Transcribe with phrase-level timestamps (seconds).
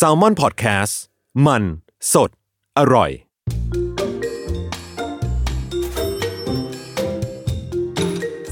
[0.00, 0.94] s a l ม o n PODCAST
[1.46, 1.62] มัน
[2.12, 2.30] สด
[2.78, 3.10] อร่อย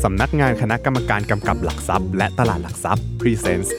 [0.03, 3.71] สำนักงานคณะกรรมการกำกับหลักทรัพย์ และตลาดหลักทรัพย์ Presents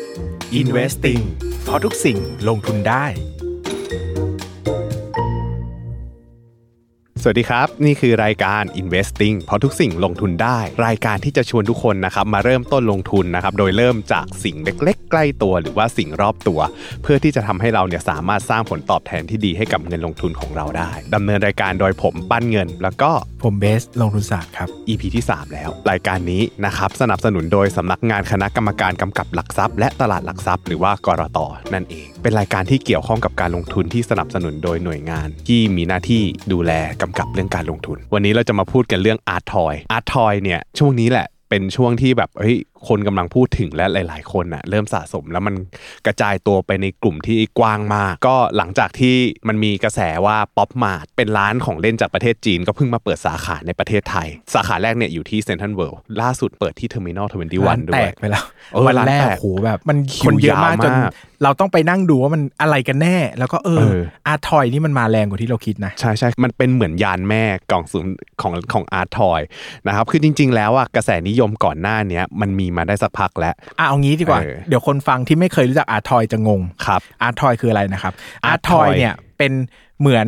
[0.59, 1.23] Investing
[1.63, 2.17] เพราะทุกสิ่ง
[2.47, 3.05] ลงทุนได้
[7.27, 16.59] วัสดีครับ นี่คือรายการ Investing เพราะทุกสิ่งลงทุนได้ รายการที่จะชวนทุกคนนะครับมาเริ่มต้นลงทุนนะครับโดยเริ่มจากสิ่งเล็กๆ ใกล้ตัวหรือว่าสิ่งรอบตัว
[17.03, 23.11] เพื่อที่จะทำให้เราเนี่ยสามารถสร้างผลตอบแทนที่ดีให้กับเงินลงทุนของเราได้ดำเนินรายการโดยผมปั้นเงิน แล้วก็
[23.43, 31.39] ผมเบสลงทุนศาสตร์ครับ EP ที่ 3 แล้ว รายการนี้นะครับสนับสนุนโดยสำนักงานคณะกรรมการกำกับหลักทรัพย์ และตลาดหลักทรัพย์ หรือว่าก.ล.ต.
[31.73, 36.21] นั่นเองเป็นรายการที่เกี่ยวข้องกับการลงทุนที่สนับสนุนโดยหน่วยงาน ที่มีหน้าที่
[36.51, 36.71] ดูแล
[37.01, 45.55] กำกับเรื่องการลงทุน วันนี้เราจะมาพูดกันเรื่อง Art Toy Art Toy เนี่ยช่วงนี้แหละเป็นช่วงที่แบบเฮ้ยคนกำลังพูดถึงและหลาย ๆ คนน่ะเริ่มสะสมแล้วมัน
[46.05, 49.15] กระจายตัวไปในกลุ่มที่กว้างมาก ก็หลังจากที่
[49.47, 69.41] มันมีกระแสว่าป๊อปมาร์ทเป็นร้านของเล่นจากประเทศจีน ก็เพิ่งมาเปิดสาขาในประเทศไทย สาขาแรกเนี่ยอยู่ที่เซนทรัลเวิลด์ล่าสุดเปิดที่เทอร์มินอลทเวนตี้วัร้านนด้แตวยกไปแล้วเออวันแรกร้านแตกโหแบบมันคิวคนเยอะมากยาวจนมากเราต้องไปนั่งดูว่ามันอะไรกันแน่ แล้วก็เออเอออาร์ทอยนี่มันมาแรงกว่าที่เราคิดนะใช่ใช่มันเป็นเหมือนยานแม่กล่องศูนย์ของของ Art Toy
[69.87, 78.13] นะครับคือจริง ๆ แล้วอะกระแสนิยมก่อนหน้าเนี้ยมันมีมาได้สักพักแล้วอะเอางี้ดีกว่าเออเดี๋ยวคนฟังที่ไม่เคยรู้จักอาร์ทอยจะงงครับ Art Toy คืออะไรนะครับ
[78.45, 79.53] อา Art ร์ทอย Toy เนี่ยเป็น
[80.01, 80.27] เหมือน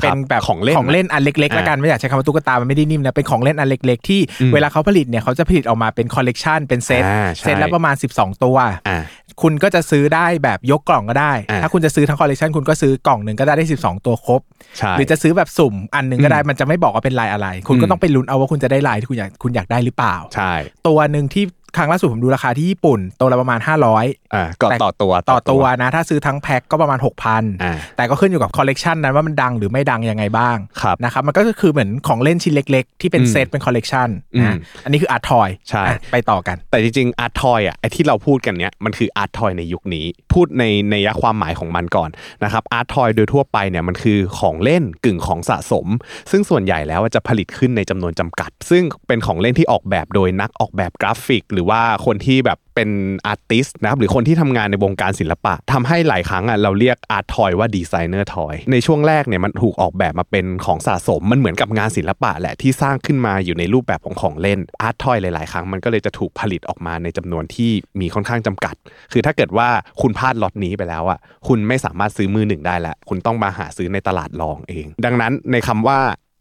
[0.00, 8.56] ครับเป็นแบบของเล่นของเล่นอันเล็กๆอ่าแล้วกันไม่อยากใช้คำว่าตุ๊กตา มันไม่ได้นิ่มนะ เป็นของเล่นอันเล็กๆ ที่อืมเวลาเขาผลิตเนี่ยเขาจะผลิตออกมาเป็นคอลเลกชันเป็นเซตอ่าใช่เซตละประมาณ 12 ตัว
[8.88, 9.02] อ่า
[9.42, 14.40] คุณก็จะซื้อได้แบบยกกล่องก็ได้อ่าถ้าคุณจะซื้อทั้งคอลเลกชันคุณก็ซื้อกล่องหนึ่งก็ได้ได้ 12 ตัวครบ
[14.78, 20.52] ใช่หรือจะซื้อแบบสุ่มอันหนึ่งก็ได้มันจะไม่บอกว่าเป็นลายอะไร คุณก็อืมต้องไปลุ้นเอาว่าคุณจะได้ลายที่คุณอยากคุณอยากได้หรือเปล่า ใช่
[20.88, 21.44] ตัวหนึ่งที่
[21.76, 23.58] ครั้งล่าสุดผมดูราคาที่ญี่ปุ่นตัวละประมาณ
[23.96, 42.10] 500อ่าก็ต่อตัวต่อตัวนะ ถ้าซื้อทั้งแพ็คก็ประมาณอ่า6,000 แต่ก็ขึ้นอยู่กับคอลเลกชันนั้นว่ามันดังหรือไม่ดังยังไงบ้างครับนะครับมันก็คือเหมือนของเล่นชิ้นเล็ก ๆ ที่เป็นอืมเซตเป็นคอลเลกชันอืมนะอันนี้คืออาร์ทอยใช่ไปต่อกัน แต่จริงๆอาร์ตทอยอะไอที่เราพูดกันเนี้ยมันคืออาร์ตทอยในยุคนี้พูดในในยะความหมายของมันก่อน
[42.44, 45.86] นะครับอาร์ตทอยโดยทั่วไปเนี่ยมันคือของเล่นกึ่งของสะสม
[46.30, 52.90] ซึ่งส่วนใหญ่แล้วจะผลิตขึ้นในจำนวนจำกัด ซึ่งเป็นของเล่นที่ออกแบบโดยนักออกแบบกราฟิกหรือว่าคนที่แบบเป็น
[53.26, 67.70] artist นะครับหรือคนที่ทำงานในวงการศิลปะทำให้หลายครั้งอะเราเรียกอาร์ตทอยว่า designer toy ในช่วงแรกเนี่ยมันถูกออกแบบมาเป็นของสะสม มันเหมือนกับงานศิลปะแหละที่สร้างขึ้นมาอยู่ในรูปแบบของของเล่นอาร์ตทอยหลาย ๆ ครั้งมันก็เลยจะถูกผลิตออกมาในจำนวนที่
[68.00, 68.74] มีค่อนข้างจำกัด
[69.12, 69.68] คือถ้าเกิดว่า
[70.02, 75.98] คุณพลาดล็อตนี้ไปแล้วอะคุณไม่สามารถซื้อมือหนึ่งได้แล้วคุณต้องมาหาซื้อในตลาดรองเอง ดังนั้นในคำว่า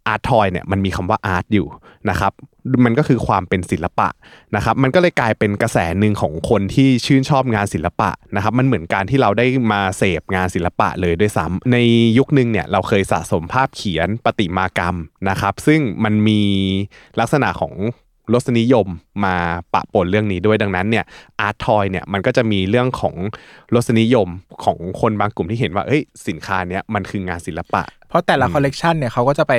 [0.07, 1.67] อาร์ตทอยเนี่ยมันมีคำว่าอาร์ตอยู่
[2.09, 2.33] นะครับ
[2.85, 4.09] มันก็คือความเป็นศิลปะ
[4.55, 11.77] นะครับมันก็เลยกลายเป็นกระแสหนึ่งของคนที่ชื่นชอบงานศิลปะนะครับมันเหมือนการที่เราได้มาเสพงานศิลปะเลยด้วยซ้ำใน
[12.17, 14.95] ยุคนึงเนี่ยเราเคยสะสมภาพเขียนประติมากรรม
[15.29, 16.41] นะครับซึ่งมันมี
[17.19, 17.73] ลักษณะของ
[18.34, 18.88] รสนิยม
[19.25, 19.35] มา
[19.73, 21.06] ปะปนเรื่องนี้ด้วยดังนั้นเนี่ย
[21.39, 23.16] อาร์ตทอยเนี่ยมันก็จะมีเรื่องของ
[23.75, 24.28] รสนิยม
[24.63, 29.53] ของคนบางกลุ่มที่เห็นว่าเอ้ยสินค้าเนี้ยมันคืองานศิลปะ เพราะแต่ละคอลเลกชันเนี่ยเขาก็จะไป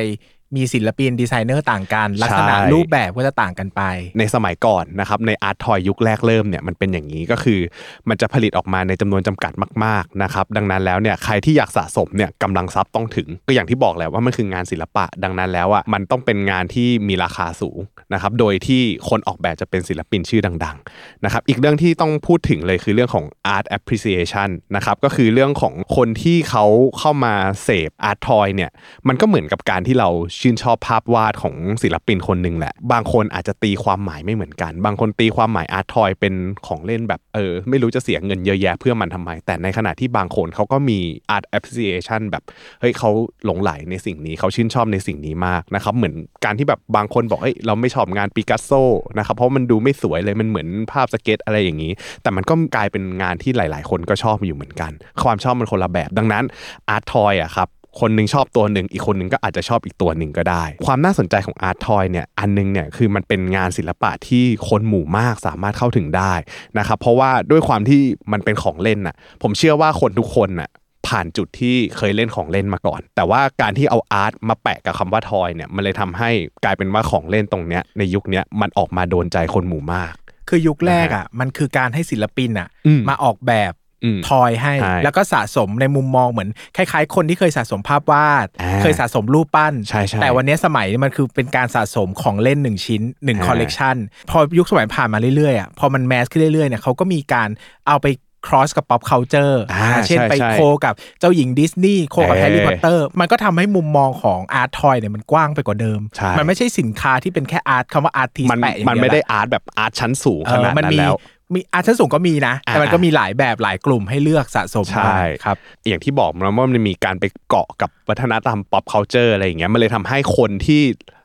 [0.56, 3.82] มีศิลปินดีไซเนอร์ต่างกันลักษณะใช่รูปแบบก็จะต่างกันไป
[4.18, 7.60] ในสมัยก่อนนะครับในอาร์ตทอยยุคแรกเริ่มเนี่ยมันเป็นอย่างนี้ก็คือ
[8.08, 9.52] มันจะผลิตออกมาในจำนวนจำกัด
[9.84, 17.78] มากๆนะครับดังนั้นแล้วเนี่ยใครที่อยากสะสมเนี่ยกำลังทรัพย์ต้องถึง ก็อย่างที่บอกแหละว่ามันคืองานศิลปะ ดังนั้นแล้วอะมันต้องเป็นงานที่มีราคาสูง
[18.12, 23.24] นะครับโดยที่คนออกแบบจะเป็นศิลปินชื่อดังๆนะครับอีกเรื่องที่ต้องพูดถึงเลยคือเรื่องของ
[23.54, 26.64] art appreciation นะครับก็คือเรื่องของคนที่เขา
[26.98, 27.34] เข้ามา
[27.64, 28.70] เสพอาร์ตทอยเนี่ย
[29.08, 30.08] มันก็เหมือนกับการที่เรา
[30.44, 36.34] ชื่นชอบภาพวาดของศิลปินคนหนึ่งแหละ บางคนอาจจะตีความหมายไม่เหมือนกัน บางคนตีความหมายอาร์ตทอยเป็น
[36.66, 40.98] ของเล่นแบบเออ ไม่รู้จะเสียเงินเยอะแยะเพื่อมันทำไม แต่ในขณะที่บางคนเขาก็มี
[41.36, 42.42] art appreciation แบบ
[42.80, 43.10] เฮ้ยเขา
[43.44, 48.70] หลงใหลในสิ่งนี้เขาชื่นชอบในสิ่งนี้มากนะครับเหมือนการที่แบบบางคนบอกเฮ้ยเราไม่ชอบงานปิกัสโซ
[49.18, 54.92] นะครับเพราะมันดูไม่สวยเลยมันเหมือนภาพสเก็ตช์อะไรอย่างนี้ แต่มันก็กลายเป็นงานที่หลาย ๆ คนก็ชอบอยู่เหมือนกัน
[55.24, 56.44] ความชอบมันคนละแบบดังนั้น
[56.88, 57.70] อาร์ตทอยอะครับ
[58.00, 66.32] คนหนึ่งชอบตัวหนึ่งอีกคนหนึ่งก็อาจจะชอบอีกตัวหนึ่งก็ได้ ความน่าสนใจของอาร์ตทอยเนี่ยอันหนึ่งเนี่ยคือมันเป็นงานศิลปะที่คนหมู่มากสามารถเข้าถึงได้
[66.78, 68.02] นะครับเพราะว่าด้วยความที่
[68.32, 70.70] มันเป็นของเล่นน่ะผมเชื่อว่าคนทุกคนน่ะ
[71.06, 76.30] ผ่านจุดที่เคยเล่นของเล่นมาก่อน แต่ว่าการที่เอาอาร์ตมาแปะกับคำว่าทอยเนี่ยมันเลยทำให้
[76.64, 80.14] กลายเป็นว่าของเล่นตรงเนี้ยในยุคเนี้ยมันออกมาโดนใจคนหมู่มาก
[80.48, 83.83] คือยุคแรกอะมันคือการให้ศิลปินอะอืมมาออกแบบอืม
[84.28, 93.96] ทอยให้ใช่แล้วก็สะสมในมุมมองเหมือนคล้ายๆ คนที่เคยสะสมภาพวาดอ่าเคยสะสมรูปปั้นใช่ใช่แต่วันนี้สมัยนี้มันคือเป็นการสะสมของเล่นหนึ่งชิ้นหนึ่งอ่าคอลเลกชัน
[94.30, 97.48] พอยุคสมัยผ่านมาเรื่อยๆอะพอมันแมสขึ้นเรื่อยๆเนี่ยเขาก็มีการ
[97.88, 98.08] เอาไป
[98.50, 109.64] cross กับ pop culture อ่าเช่นใช่ไปใช่ co กับเจ้าหญิงดิสนีย์ co กับเออแฮร์รี่พอตเตอร์มันก็ทำให้มุมมองของอาร์ตทอยเนี่ยมันกว้างไปกว่าเดิมใช่มันไม่ใช่สินค้าที่เป็นแค่ art คำว่า artist มันแปะอย่างมันเดียวไม่ได้ละ art แบบ
[109.78, 111.14] art ชั้นสูงเอขอนาดมันนั้นมีแล้ว
[111.54, 115.56] มี art ชั้นสูงก็มีนะ แต่มันอ่าก็มีหลายแบบหลายกลุ่มให้เลือกสะสมใช่ได้ครับ
[115.86, 120.82] อย่างที่บอกมันว่ามันมีการไปเกาะกับวัฒนธรรม pop culture อะไรอย่างเงี้ยมันเลยทำให้คนที่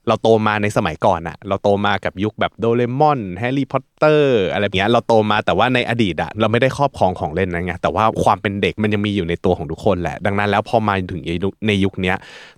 [0.09, 11.21] เราโตมาในสมัยก่อนอะเราโตมากับยุคแบบโดเรมอนแฮร์รี่พอตเตอร์อะไรเงี้ยเราโตมาแต่ว่าในอดีตอะเราไม่ได้ครอบครองของเล่นนะไงแต่ว่าความเป็นเด็กมันยังมีอยู่ในตัวของทุกคนแหละ ดังนั้นแล้วพอมาถึง
[11.67, 12.13] ในยุคนี้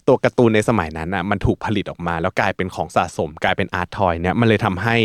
[0.08, 4.96] ตัวการ์ตูนในสมัยนั้นอะมันถูกผลิตออกมา แล้วกลายเป็นของสะสมกลายเป็นอาร์ตทอยเนี่ยมันเลยทำให้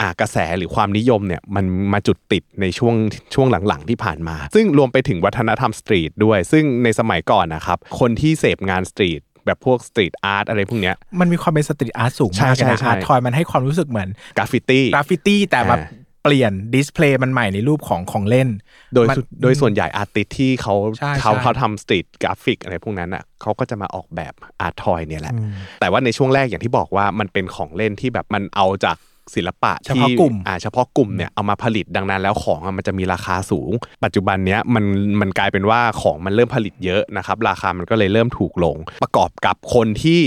[0.00, 2.94] อ่ากระแสหรือความนิยมเนี่ยมันมาจุดติดในช่วง
[3.34, 15.80] ช่วงหลังๆที่ผ่านมา ซึ่งรวมไปถึงวัฒนธรรม street ด้วย ซึ่งในสมัยก่อนนะครับคนที่เสพงาน street แบบพวก street art อะไรพวกเนี้ยมันมีความเป็น street art สูงใช่มากเลยใช่นะใช่อาร์ตทอยมันให้ความรู้สึกเหมือนกราฟฟิตี้กราฟฟิตี้แต่มาอ่า
[16.22, 18.48] เปลี่ยน display มันใหม่ในรูปของของเล่น
[18.94, 25.34] โดยมันสุดโดยส่วนใหญ่ artist ที่เขาใช่เขาใช่เขาทำ street graphic อะไรพวกนั้นอะเขาก็จะมาออกแบบอาร์ตทอยเนี่ยแหละ
[25.80, 28.96] แต่ว่าในช่วงแรกอย่างที่บอกว่ามันเป็นของเล่นที่แบบมันเอาจาก
[29.34, 33.70] ศิลปะเฉพาะกลุ่มอ่าเฉพาะกลุ่มเนี่ยเอามาผลิตดังนั้นแล้วของอะมันจะมีราคาสูง
[34.04, 34.84] ปัจจุบันเนี้ยมัน
[35.20, 40.20] มันกลายเป็นว่าของมันเริ่มผลิตเยอะนะครับ ราคามันก็เลยเริ่มถูกลง ประกอบกับคนที่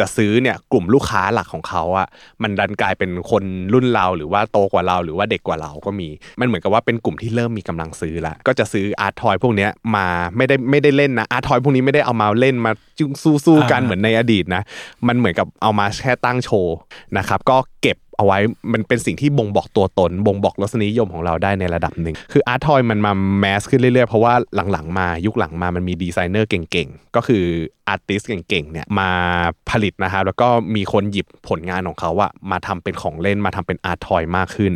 [0.00, 2.08] จะซื้อเนี่ยกลุ่มลูกค้าหลักของเขาอะ
[2.42, 6.08] มันดันกลายเป็นคนรุ่นเราหรือว่าโตกว่าเราหรือว่าเด็กกว่าเราก็มี
[6.40, 10.06] มันเหมือนกับว่าเป็นกลุ่มที่เริ่มมีกำลังซื้อละก็จะซื้ออาร์ตทอยพวกเนี้ยมา
[10.36, 13.12] ไม่ได้ไม่ได้เล่นนะอาร์ตทอยพวกนี้ไม่ได้เอามาเล่นมาจุ้ง
[13.44, 14.62] สู้ๆกันอ่าเหมือนในอดีตนะ
[15.06, 16.76] มันเหมือนกับเอามาแค่ตั้งโชว์
[17.18, 18.40] นะครับก็เก็บ เอาไว้
[18.72, 24.34] มันเป็นสิ่งที่บ่งบอกตัวตน บ่งบอกรสนิยมของเราได้ในระดับหนึ่ง คืออาร์ตทอยมันมา mass ขึ้นเรื่อยๆ เพราะว่า
[24.72, 27.44] หลังๆมายุคหลังมามันมีดีไซเนอร์เก่งๆ ก็คือ
[27.88, 29.10] artist เก่งๆเนี่ยมา
[29.70, 34.72] ผลิตนะครับแล้วก็มีคนหยิบผลงานของเขาอะมาทำเป็นของเล่นมาทำเป็นอาร์ตทอยมากขึ้น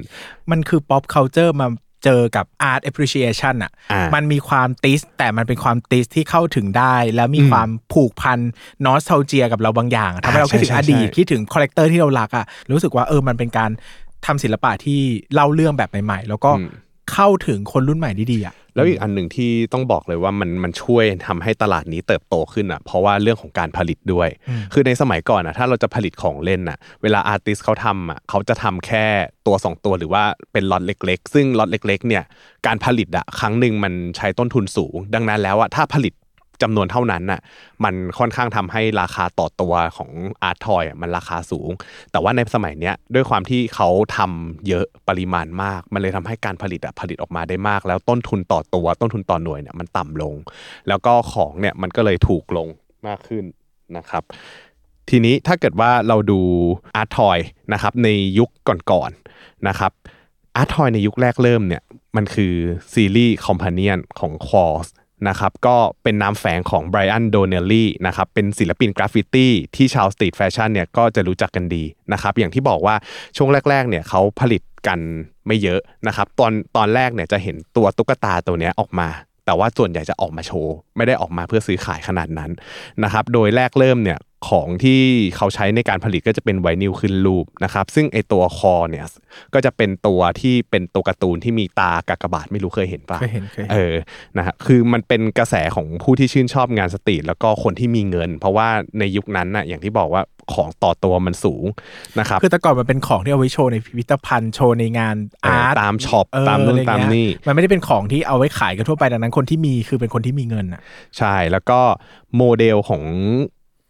[0.50, 1.68] มันคือ pop culture มา
[2.04, 8.38] เจอกับ art appreciation อะอ่ามัมันมีความติสต์แต่มันเป็นความติสต์ที่เข้าถึงได้ แล้วมีความผูกพัน
[8.84, 13.70] nostalgia กับเราบางอย่างทำให้เราคิดถึงอดีตคิดถึง character ที่เรารักอะรู้สึกว่าเออมันเป็นการ
[14.26, 15.00] ทำศิลปะที่
[15.34, 16.50] เล่าเรื่องแบบใหม่ ๆ แล้วก็
[17.12, 24.28] เข้าถึงคนรุ่นใหม่ได้ดีอะ แล้วอีกอันหนึ่งที่ต้องบอกเลยว่ามันมันช่วยทำให้ตลาดนี้เติบโตขึ้นอะเพราะว่าเรื่องของการผลิตด้วย
[24.72, 29.04] คือในสมัยก่อนอะถ้าเราจะผลิตของเล่นอะเวลา artist เขาทำอะเขาจะทำแค่
[29.46, 32.24] ตัวสองตัวหรือว่าเป็นล็อตเล็ก ๆ ซึ่งล็อตเล็ก ๆ เนี่ย
[32.66, 36.12] การผลิตอะครั้งหนึ่งมันใช้ต้นทุนสูง ดังนั้นแล้วอะถ้าผลิต
[36.62, 37.40] จำนวนเท่านั้นน่ะ
[37.84, 40.10] มันค่อนข้างทำให้ราคาต่อตัวของ
[40.42, 41.70] อาร์ตทอยมันราคาสูง
[42.12, 50.34] แต่ว่าในสมัยเนี้ยด้วยความที่เขาทำเยอะปริมาณมาก มันเลยทำให้การผลิตอะผลิตออกมาได้มาก แล้วต้นทุนต่อตัวต้นทุนต่อหน่วยเนี่ยมันต่ำลง
[50.88, 52.68] แล้วก็ของเนี่ยมันก็เลยถูกลง
[53.08, 53.44] มากขึ้น
[53.96, 54.22] นะครับ
[55.10, 56.40] ทีนี้ถ้าเกิดว่าเราดู
[56.96, 57.38] อาร์ตทอย
[57.72, 58.08] นะครับใน
[58.38, 58.50] ยุค
[58.90, 59.92] ก่อนๆนะครับ
[60.56, 61.82] อาร์ตทอยในยุคแรกเริ่มเนี่ย
[62.16, 62.54] มันคือ
[62.92, 64.86] ซีรีส์ Companion ของ KAWS
[65.28, 72.96] นะครับก็เป็นนามแฝงของไบรอันโดเนลลี่นะครับเป็นศิลปินกราฟฟิตี้ที่ชาว street fashion เนี่ยก็จะรู้จักกันดีนะครับอย่างที่บอกว่า
[73.36, 75.00] ช่วงแรกๆเนี่ยเขาผลิตกัน
[75.46, 79.08] ไม่เยอะนะครับตอนตอนแรกเนี่ยจะเห็นตัวตุ๊กตาตัวนี้ออกมา
[79.46, 82.50] แต่ว่าส่วนใหญ่จะออกมาโชว์ ไม่ได้ออกมาเพื่อซื้อขายขนาดนั้น
[83.04, 84.18] นะครับโดยแรกเริ่มเนี่ย
[84.48, 85.00] ของที่
[85.36, 89.06] เขาใช้ในการผลิตก็จะเป็นไวนิลขึ้นรูปนะครับซึ่งไอตัวคอเนี่ย
[89.54, 93.94] ก็จะเป็นตัวที่เป็นตัวการ์ตูนที่มีตากากบาทไม่รู้เคยเห็นปะเคยเห็นเคยเห็นเออ
[94.36, 100.22] นะฮะคือมันเป็นกระแสของผู้ที่ชื่นชอบงานสตรีทแล้วก็คนที่มีเงิน เพราะว่าในยุคนั้นน่ะอย่างที่บอกว่า
[100.54, 101.64] ของต่อตัวมันสูง
[102.18, 110.80] นะครับคือแต่ก่อนมันเป็นของที่เอาไว้โชว์ในพิพิธภัณฑ์โชว์ในงานเออ art ตาม shop เออตามนู่นอะไรเงี้ยตามนี่มันไม่ได้เป็นของที่เอาไว้ขายกันทั่วไปดังนั้นคนที่มีคือเป็นคนที่มีเงินอะ
[111.18, 111.80] ใช่แล้วก็
[112.36, 113.02] โมเดลของ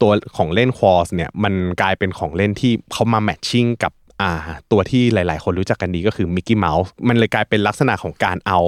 [0.02, 4.30] ตัวของเล่น KAWS เนี่ยมันกลายเป็นของเล่นที่เขามา matching กับอ่า
[4.72, 8.60] ตัวที่หลาย ๆ คนรู้จักกันดีก็คือมิกกี้เมาส์มันเลยกลายเป็นลักษณะของการเอา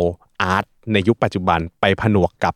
[0.42, 2.54] art ในยุคปัจจุบันไปผนวกกับ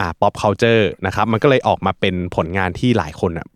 [0.00, 3.46] อ่า pop culture นะครับมันก็เลยออกมาเป็นผลงานที่หลายคนอะ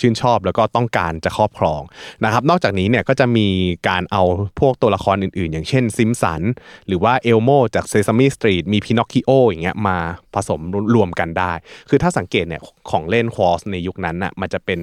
[0.00, 1.80] ชื่นชอบแล้วก็ต้องการจะครอบครอง
[2.24, 3.48] นะครับ นอกจากนี้เนี่ยก็จะมี
[3.88, 4.22] การเอา
[4.60, 6.42] พวกตัวละครอื่นๆ อย่างเช่นซิมสัน
[6.86, 9.96] หรือว่าเอลโมจากเซซามีสตรีทมีพินอคคิโออย่างเงี้ยมา
[10.34, 10.60] ผสม
[10.94, 11.52] รวมกันได้
[11.88, 14.80] คือถ้าสังเกตเนี่ยของเล่นควอสในยุคนั้นน่ะมันจะเป็น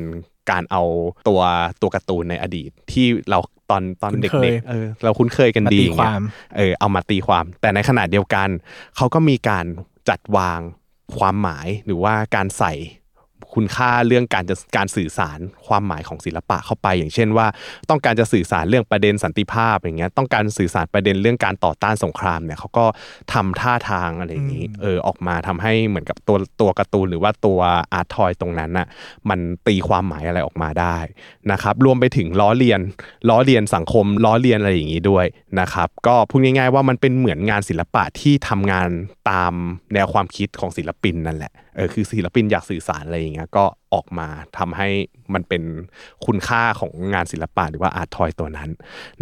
[0.52, 0.84] การเอา
[1.28, 1.42] ตัว
[1.82, 6.24] ตัวการ์ตูนในอดีตที่เราตอนตอนคุ้นเด็เคยกๆเออเราคุ้นเคยกันมาดีตีอย่งคเงี้วายม
[6.58, 8.50] เออเอามาตีความ แต่ในขณะเดียวกัน
[8.98, 9.66] เขาก็มีการ
[10.10, 10.60] จัดวาง
[11.18, 12.74] ความหมายหรือว่าการใส่
[13.58, 17.48] คุณค่าเรื่องการจะการสื่อสารความหมายของศิลปะเข้าไป อย่างเช่นว่า
[17.90, 22.86] ต้องการจะสื่อสารเรื่องประเด็นสันติภาพอย่างเงี้ยต้องการสื่อสารประเด็นเรื่องการต่อต้านสงครามเนี่ยเขาก็
[23.34, 27.60] ทำท่าทางอะไรอย่างนี้เออออกมาทำให้เหมือนกับตัวตัวการ์ตูนหรือว่าตัว
[27.94, 28.88] art toy ตรงนั้นน่ะ
[29.30, 30.98] มันตีความหมายอะไรออกมาได้
[31.52, 32.82] นะครับรวมไปถึงล้อเลียน
[33.30, 35.26] ล้อเลียนสังคมล้อเลียนอะไรอย่างนี้ด้วย
[35.60, 38.90] นะครับก็พูดง่าย ๆ ว่ามันเป็นเหมือนงานศิลปะที่ทำงาน
[39.30, 39.54] ตาม
[39.94, 44.27] แนวความคิดของศิลปินนั่นแหละเออคือศิลปินอยากสื่อสารอะไรอย่างเงี้ยก็ออกมา
[44.58, 44.89] ทำให้
[45.34, 45.63] มันเป็น
[46.25, 48.70] คุณค่าของงานศิลปะหรือว่า art toy ตัวนั้น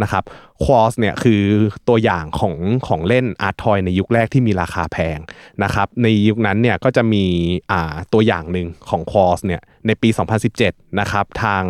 [0.01, 0.23] นะครับ
[0.63, 1.43] KAWS เนี่ยคือ
[1.87, 2.55] ตัวอย่างของ
[2.87, 5.19] ของเล่น art toy ในยุคแรกที่มีราคาแพง
[5.63, 7.25] นะครับในยุคนั้นเนี่ยก็จะมี
[7.71, 10.09] อ่าตัวอย่างหนึ่งของ KAWS เนี่ยในปี
[10.53, 11.63] 2017นะครับทาง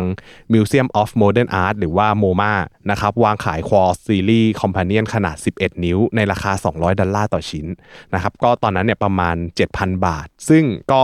[0.52, 2.54] Museum of Modern Art หรือว่า MoMA
[2.90, 7.66] นะครับวางขาย KAWS ซีรีส์ Companion ขนาด 11 นิ้ว ในราคา 200 ดอลลาร์ต่อชิ้น
[8.14, 9.36] นะครับก็ตอนนั้นเนี่ยประมาณ
[9.70, 11.02] 7,000 บาท ซึ่งก็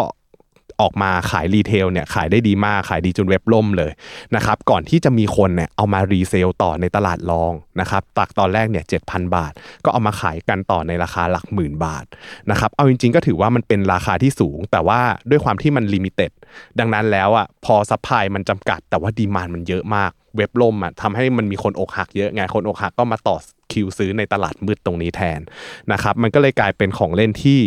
[0.82, 3.92] ออกมาขาย retail เนี่ยขายได้ดีมากขายดีจนเว็บล่มเลย
[4.36, 9.52] นะครับก่อนที่จะมีคนเนี่ยเอามา resell ต่อในตลาดรองนะครับจากตอนแรกเนี่ยเจ็ดพันบาท
[9.84, 12.04] ก็เอามาขายกันต่อในราคาหลักหมื่นบาท
[12.50, 16.30] นะครับเอาจริงๆก็ถือว่ามันเป็นราคาที่สูง แต่ว่าด้วยความที่มัน limited
[16.78, 23.36] ดังนั้นแล้วอะพอ supply มันจำกัด แต่ว่า demand มันเยอะมากเว็บล่มอะทำให้มันมีคนอกหักเยอะไงคนอกหักก็มาต่อ
[23.72, 25.40] คิวซื้อในตลาดมืดตรงนี้แทน
[25.92, 27.58] นะครับมันก็เลยกลายเป็นของเล่นที่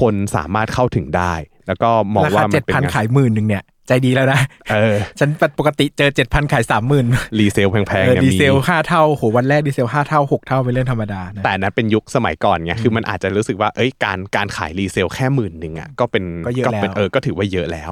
[0.00, 1.34] คนสามารถเข้าถึงได้
[1.66, 4.40] แล้วก็มองราว่าคามัเจ็นดเป็นพันงานขายหมื่นหนึ่งเนี่ย ใจดีแล้วนะ
[4.72, 7.06] เออฉันปกติเจอเจ็ดพันขายสามหมื่น
[7.38, 17.90] รีเซลแพงๆเนี่ยดีมีเซลห้าเท่าโหวันแรกดีเซลห้าเท่าหกเท่าเป็นเรื่องธรรมดานะแต่อันนั้นเป็นยุคสมัยก่อนไงคือมันอาจจะรู้สึกว่าเอ้ยการการขายรีเซลแค่หมื่นหนึ่งอะก็เป็นก็เยอะเป็นแล้วเออก็ถือว่าเยอะแล้ว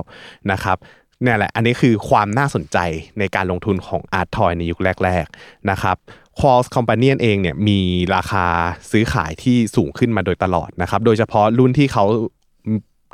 [0.53, 0.77] นะครับ
[1.23, 2.79] เนี่ยแหละ อันนี้คือความน่าสนใจ
[3.19, 5.97] ในการลงทุนของ art toy ในยุคแรก ๆ นะครับ
[6.41, 7.79] q u a l s Companion เองเนี่ยมี
[8.15, 8.47] ราคา
[8.91, 12.05] ซื้อขายที่สูงขึ้นมาโดยตลอดนะครับ โดยเฉพาะรุ่นที่เขา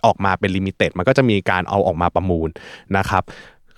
[0.07, 2.49] ออกมาเป็น limited มันก็จะมีการเอาออกมาประมูล
[2.97, 3.23] นะครับ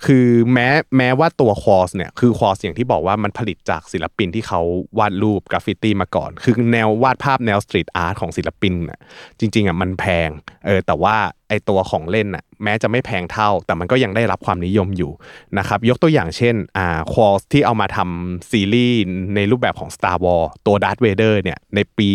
[0.05, 0.67] คือแม้
[0.97, 4.61] แม้ว่าตัว KAWS เนี่ยคือ KAWS อย่างที่บอกว่ามันผลิตจากศิลปินที่เขา
[4.99, 8.99] วาดรูปกราฟฟิตี้มาก่อน คือแนววาดภาพแนว street art ของศิลปินน่ะ
[9.39, 10.29] จริงๆอะมันแพง
[10.65, 11.15] เออแต่ว่า
[11.49, 15.11] ไอตัวของเล่นน่ะแม้จะไม่แพงเท่า แต่มันก็ยังได้รับความนิยมอยู่
[15.57, 18.97] นะครับยกตัวอย่างเช่นอ่าคอสที่เอามาทำซีรีส์
[19.35, 22.09] ในรูปแบบของ Star Wars ตัว Darth Vader เนี่ยในปี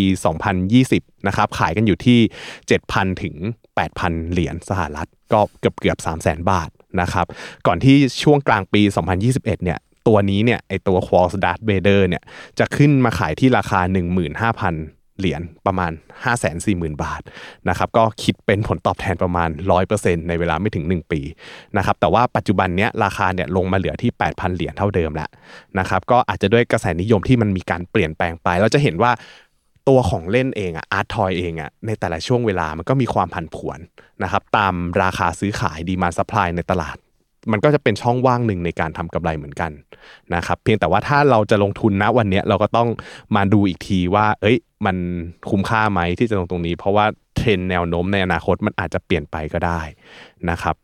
[0.61, 2.19] 2020นะครับขายกันอยู่ที่
[2.71, 3.35] 7,000 ถึง
[3.85, 6.69] 8,000 เหรียญสหรัฐ ก็เกือบเกือบ3 0 0 0 0 0บาท
[7.01, 7.27] นะครับ
[7.67, 8.83] ก่อนที่ช่วงกลางปี
[9.23, 12.23] 2021เนี่ยตัวนี้เนี่ยไอตัว q u a l s d a r t Vader เนี่ย
[12.59, 13.81] จะขึ้นมาขายที่ราคา
[14.51, 15.93] 15,000 เหรียญประมาณ
[16.47, 17.21] 540,000 บาท
[17.69, 19.49] นะครับก็คิดเป็นผลตอบแทนประมาณ
[19.89, 21.21] 100%ในเวลาไม่ถึง 1 ปี
[21.77, 25.31] นะครับแต่ว่าปัจจุบันเนี้ยราคาเนี่ยลงมาเหลือที่ 8,000 เหรียญเท่าเดิมแล้ว
[25.79, 29.11] นะครับก็อาจจะด้วยกระแสนิยมที่มันมีการเปลี่ยนแปลงไป เราจะเห็นว่า
[29.89, 33.79] ตัวของเล่นเองอะ art toy เองอะในแต่ละช่วงเวลามันก็มีความผันผวน
[34.23, 36.97] นะครับตามราคาซื้อขาย demand supply ในตลาด
[37.53, 39.73] มันก็จะเป็นช่องว่างหนึ่งในการทำกำไรเหมือนกัน
[40.35, 42.89] นะครับเพียงแต่ว่าถ้าเราจะลงทุนนะวันนี้เราก็ต้อง
[43.37, 44.97] มาดูอีกทีว่า เอ้ย มัน
[45.51, 49.81] คุ้มค่าไหมที่จะลงตรงนี้ เพราะว่าเทรนแนวโน้มในอนาคตมันอาจจะเปลี่ยนไปก็ได้
[50.51, 50.77] นะครับ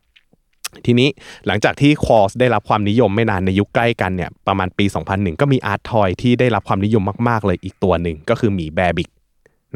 [0.85, 1.09] ทีนี้
[1.47, 9.09] หลังจากที่ KAWS ได้รับความนิยมไม่นานในยุคใกล้กันเนี่ยประมาณปี 2001 ก็มี art toy ที่ได้รับความนิยมมาก ๆ เลยอีกตัวหนึ่งก็คือหมี Bearbrick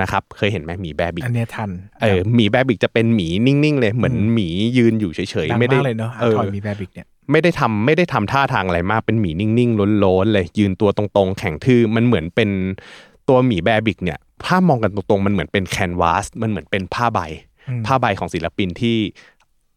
[0.02, 1.70] นะครับเคยเห็นไหมหมี Bearbrick อันเนี้ยทัน
[2.02, 12.50] เออหมี Bearbrick จะเป็นหมีนิ่งๆเลยเหมือนหมียืนอยู่เฉยดังๆไม่ได้มากเลยเนาะเออทอยมีแบบิกเนี่ยไม่ได้ทำไม่ได้ทำท่าทางอะไรมากเป็นหมีนิ่งๆล้นๆเลย ยืนตัวตรงๆ แข็งทื่อมันเหมือนเป็น
[13.30, 17.20] ตัวหมีแบบิกเนี่ยถ้ามองกันตรงๆ มันเหมือนเป็นแคนวาสมันเหมือนเป็นผ้าใบ
[17.70, 18.98] อืมผ้าใบของศิลปินที่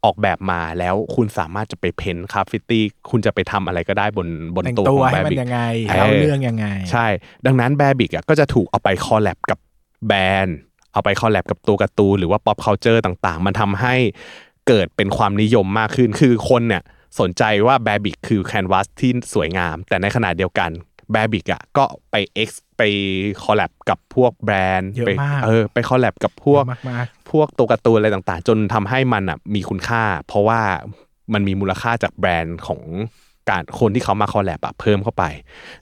[0.05, 7.07] ออกแบบมาแล้วคุณสามารถจะไปเพ้นท์คราฟฟิตี้คุณจะไปทำอะไรก็ได้บนบนแต่งตัวตัขวองให้แบบมันิกยังไงเออเล่าเรื่องยังไง ใช่
[7.47, 9.59] ดังนั้นแบบิกอะก็จะถูกเอาไปคอลแลบกับ
[10.07, 10.57] แบรนด์
[10.93, 13.95] เอาไป collab กับตัวการ์ตูนหรือว่า pop culture ต่างๆ มันทำให้
[14.69, 16.83] เกิดเป็นความนิยมมากขึ้น คือคนเนี่ย
[17.21, 20.71] สนใจว่า Bearbrick คือ canvas ที่สวยงาม แต่ในขณะเดียวกัน
[21.13, 22.15] แบบิกอะก็ไป
[22.49, 22.85] X ไป
[23.43, 30.61] คอลแลบกับพวกแบรนด์เยอะไปมากเออไป collab กับพวกมากมากพวกตัวการ์ตูนอะไรต่างๆ จนทำให้มันอะมีคุณค่า เพราะว่า
[31.33, 32.83] มันมีมูลค่าจากแบรนด์ของ
[33.51, 35.25] การคนที่เขามา collab อะเพิ่มเข้าไป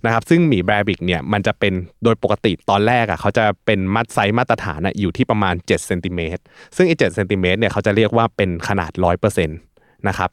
[0.05, 1.73] นะครับซึ่งหมี Bearbrick เนี่ยมันจะเป็น
[2.05, 6.43] โดยปกติตอนแรกอะเขาจะเป็นมัดไซส์มาตรฐานอะอยู่ที่ประมาณ7เซนติเมตร
[6.77, 10.31] ซึ่งไอ้เจ็ดเซนติเมตรเนี่ยเขาจะเรียกว่าเป็นขนาด 100%นะครับ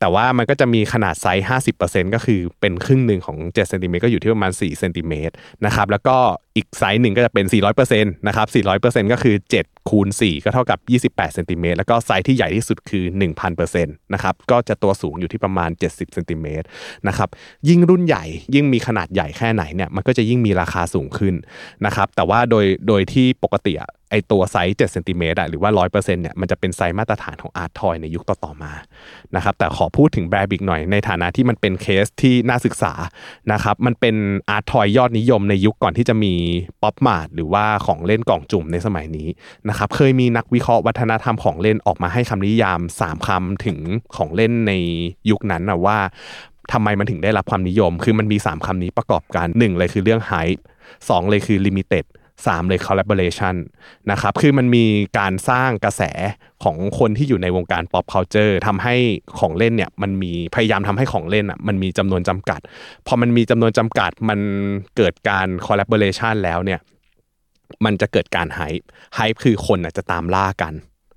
[0.00, 1.46] แต่ว่ามันก็จะมีขนาดไซส์
[1.78, 5.34] 50%ก็คือเป็นครึ่งหนึ่งของ7เซนติเมตรก็อยู่ที่ประมาณ4เซนติเมตร
[5.66, 6.16] นะครับแล้วก็
[6.56, 7.46] อีกไซส์หนึ่งก็จะเป็น
[7.80, 8.46] 400%นะครับ
[8.80, 10.78] 400%ก็คือ 7 คูณ 4 ก็เท่ากับ
[11.16, 13.04] 28เซนติเมตรแล้วก็ไซส์ที่ใหญ่ที่สุดคือ
[13.38, 16.66] 1,000%นะครับก็จะตัวสูงอยู่ที่ประมาณ 70เซนติเมตร
[17.08, 17.28] นะครับ
[17.68, 18.24] ยิ่งรุ่นใหญ่
[18.54, 21.34] ยิ่งมีขนาดใหญ่แค่ไหนเนี่ยมันก็จะยิ่งมีราคาสูงขึ้น
[21.86, 28.72] นะครับแต่ว่าโดยโดยที่ปกติอะไอตัวไซส์7เซนติเมตรอะหรือว่า 100%เนี่ยมันจะเป็นไซส์มาตรฐานของอาร์ตทอยในยุคต่อๆมา
[29.36, 32.92] นะครับแต่ขอพูดถึง Bearbrick หน่อยในฐานะที่มันเป็นเคสที่น่าศึกษา
[33.52, 34.16] นะครับมันเป็น
[34.48, 36.34] อาร์ตทอยยอดนิยมในยุคก่อนที่จะมี
[36.82, 39.28] ป๊อปมาร์ทหรือว่าของเล่นกล่องจุ่มในสมัยนี้
[39.68, 43.78] นะครับเคยมีนักวิเคราะห์วัฒนธรรมของเล่นออกมาให้คำนิยาม 3คำถึง
[44.16, 44.72] ของเล่นใน
[45.30, 45.98] ยุคนั้นนะว่า
[46.72, 50.62] ทำไมมันถึงได้รับความนิยม คือมันมี 3คำนี้ประกอบกัน 1 เลยคือเรื่อง hype
[50.98, 52.04] 2 เลยคือ limited
[52.46, 53.54] 3 เลย collaboration
[54.10, 54.84] นะครับคือมันมี
[55.18, 56.02] การสร้างกระแส
[56.64, 58.94] ของคนที่อยู่ในวงการ pop culture ทำให้
[59.38, 62.60] ของเล่นเนี่ยมันมีพยายามทำให้ของเล่นอะมันมีจำนวนจำกัด
[63.06, 64.40] พอมันมีจำนวนจำกัดมัน
[64.96, 66.80] เกิดการ collaboration แล้วเนี่ย
[67.84, 68.84] มันจะเกิดการ hype
[69.18, 70.74] hype คือคนอะจะตามล่ากัน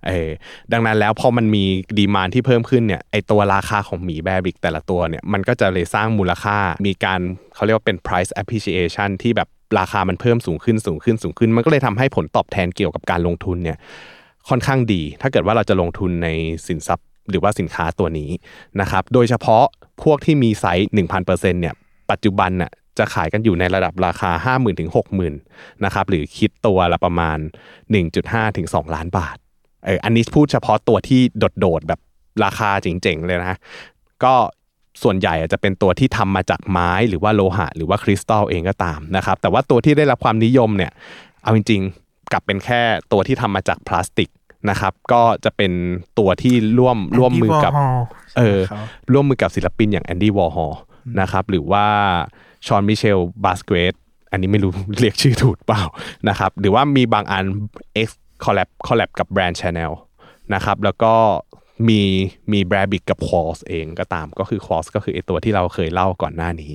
[0.08, 0.30] เออ
[0.72, 1.64] ดังนั้นแล้วพอมันมี
[1.98, 7.20] ดีมานที่เพิ่มขึ้นเนี่ยไอตัวราคาของหมีแบบิกแต่ละตัวเนี่ยมันก็จะเลยสร้างมูลค่ามีการ
[7.56, 9.50] เขาเรียกว่าเป็น price appreciation ที่แบบ
[9.80, 13.78] ราคามันเพิ่มสูงขึ้นสูงขึ้นสูงขึ้น มันก็เลยทำให้ผลตอบแทนเกี่ยวกับการลงทุนเนี่ย
[14.50, 16.28] ค่อนข้างดี ถ้าเกิดว่าเราจะลงทุนใน
[16.68, 18.30] สินทรัพย์ หรือว่าสินค้าตัวนี้
[18.82, 19.66] นะครับ โดยเฉพาะ
[20.04, 21.76] พวกที่มีไซส์1,000%เนี่ย
[22.12, 25.32] ปัจจุบันน่ะจะขายกันอยู่ในระดับราคา 50,000 ถึง 60,000
[25.86, 27.38] นะครับ หรือคิดตัวละประมาณ
[27.98, 29.38] 1.5 ถึง 2 ล้านบาท
[29.86, 31.22] เออ อันนี้พูดเฉพาะตัวที่
[31.60, 32.00] โดดๆแบบ
[32.44, 33.58] ราคาเจ๋งๆ เลยนะ
[34.24, 34.34] ก็
[35.04, 40.92] ส่วนใหญ่จะเป็นตัวที่ทำมาจากไม้หรือว่าโลหะ หรือว่าคริสตัลเองก็ตามนะครับ แต่ว่าตัวที่ได้รับความนิยมเนี่ย
[41.44, 42.82] เอาจริงๆกลับเป็นแค่
[43.12, 44.30] ตัวที่ทำมาจากพลาสติก
[44.70, 45.72] นะครับก็จะเป็น
[46.20, 47.74] ตัวที่ร่วมร่วมมือกับ
[48.38, 48.60] เออ
[49.14, 50.74] ร่วมมือกับศิลปินอย่างแอนดี้วอร์ฮอล
[51.22, 51.86] นะครับหรือว่า
[52.68, 53.94] Jean-Michel Basquiat
[54.32, 55.84] อันนี้ไม่รู้เรียกชื่อถูกเปล่า
[56.30, 57.46] นะครับหรือว่ามีบางอัน
[58.08, 58.10] X
[58.44, 59.92] คอลแลบคอลแลบกับแบรนด์ชาแนล
[60.54, 61.14] นะครับแล้วก็
[61.90, 62.02] มี
[62.52, 66.72] มี Bearbrick กับ KAWS เองก็ตามก็คือ KAWS ก็คือไอตัวที่เราเคยเล่าก่อนหน้านี้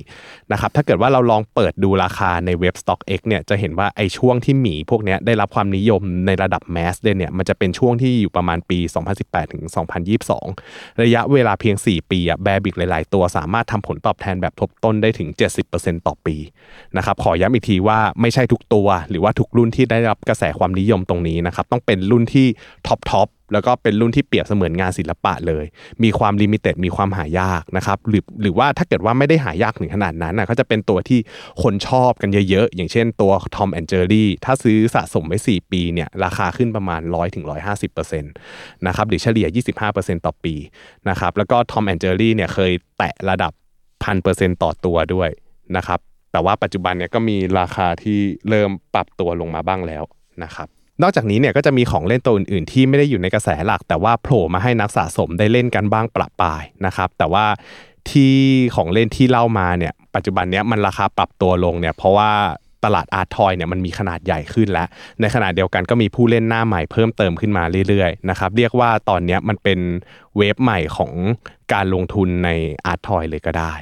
[0.51, 8.79] นะครับถ้าเกิดว่าเราลองเปิดดูราคาในเว็บ StockX เนี่ยจะเห็นว่าไอช่วงที่หมีพวกนี้ได้รับความนิยมในระดับ mass เนี่ยมันจะเป็นช่วงที่อยู่ประมาณปี
[9.15, 9.63] 2018ถึง
[10.33, 15.29] 2022 ระยะเวลาเพียง 4 ปีอะ Bearbrick หลาย ๆ ตัวสามารถทำผลตอบแทนแบบทบต้นได้ถึง
[15.67, 16.35] 70%ต่อปี
[16.97, 22.47] นะครับขอย้ำอีกทีว่าไม่ใช่ทุกตัว หรือว่าทุกรุ่นที่ได้รับกระแสความนิยมตรงนี้นะครับต้องเป็นรุ่นที่
[22.87, 25.65] top top แล้วก็เป็นรุ่นที่เปรียบเสมือนงานศิลปะเลย
[26.03, 31.19] มีความ limited มีความหายากนะครับหรือหรือว่าถ้าเกิดว่าไม่ได้หายากถึงขนาดนั้นนะก็จะเป็นตัวที่
[31.63, 38.25] คนชอบกันเยอะๆ อย่างเช่นตัว Tom and Jerry ถ้าซื้อสะสมไว้ 4 ปีเนี่ยราคาขึ้นประมาณ 100-150%ถึง
[38.87, 39.47] นะครับหรือเฉลี่ย
[39.87, 40.55] 25%ต่อปี
[41.09, 43.51] นะครับแล้วก็ Tom and Jerry เนี่ยเคยแตะระดับ
[44.03, 45.29] พันเปอร์เซ็นต์ต่อตัวด้วย
[45.77, 45.99] นะครับ
[46.31, 48.19] แต่ว่าปัจจุบันเนี่ยก็มีราคาที่
[48.49, 50.03] เริ่มปรับตัวลงมาบ้างแล้ว
[50.43, 50.67] นะครับ
[51.01, 57.45] นอกจากนี้เนี่ยก็จะมีของเล่นตัวอื่นๆ ที่ไม่ได้อยู่ในกระแสหลัก แต่ว่าโผล่มาให้นักสะสมได้เล่นกันบ้างปรับปลายนะครับแต่ว่า
[58.09, 58.35] ที่
[58.75, 62.31] ของเล่นที่เล่ามาเนี่ยปัจจุบันเนี้ยมันราคาปรับตัวลงเนี่ยเพราะว่า
[62.85, 64.87] ตลาดอาร์ทอยเนี่ยมันมีขนาดใหญ่ขึ้นแล้ว
[65.21, 69.79] ในขณะเดียวกันก็มีผู้เล่นหน้าใหม่เพิ่มเติมขึ้นมาเรื่อยๆนะครับเรียกว่าตอนนี้มันเป็น
[70.37, 71.11] wave ใหม่ของ
[71.73, 72.49] การลงทุนใน
[72.85, 73.73] อาร์ตทอยเลยก็ได้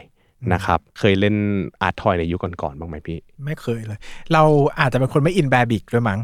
[0.54, 1.36] นะครับเคยเล่น
[1.82, 4.00] อาร์ตทอยในยุคก่อนๆบ้างไหมพี่ ไม่เคยเลย
[4.34, 4.44] เรา
[4.80, 6.20] อาจจะเป็นคนไม่อิน Bearbrick ด้วยมั้ง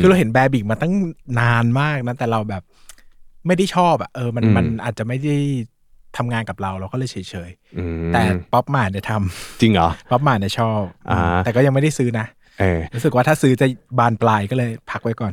[0.00, 0.92] คือเราเห็น Bearbrick มาตั้ง
[1.40, 2.62] นานมากนะ แต่เราแบบ
[3.46, 5.36] ไม่ได้ชอบอะเออมันมันอาจจะไม่ได้
[6.16, 7.16] ทำงานกับเราเราก็เลยเฉ
[7.48, 8.22] ยๆแต่
[8.52, 11.12] ป๊อปมาร์ทเนี่ยทำจริงเหรอป๊อปมาร์ทเนี่ยชอบอ
[11.44, 12.26] แต่ก็ยังไม่ได้ซื้อนะ
[12.94, 13.66] รู้สึกว่าถ้าซื้อจะ
[13.98, 15.32] บานปลายก็เลยพักไว้ก่อน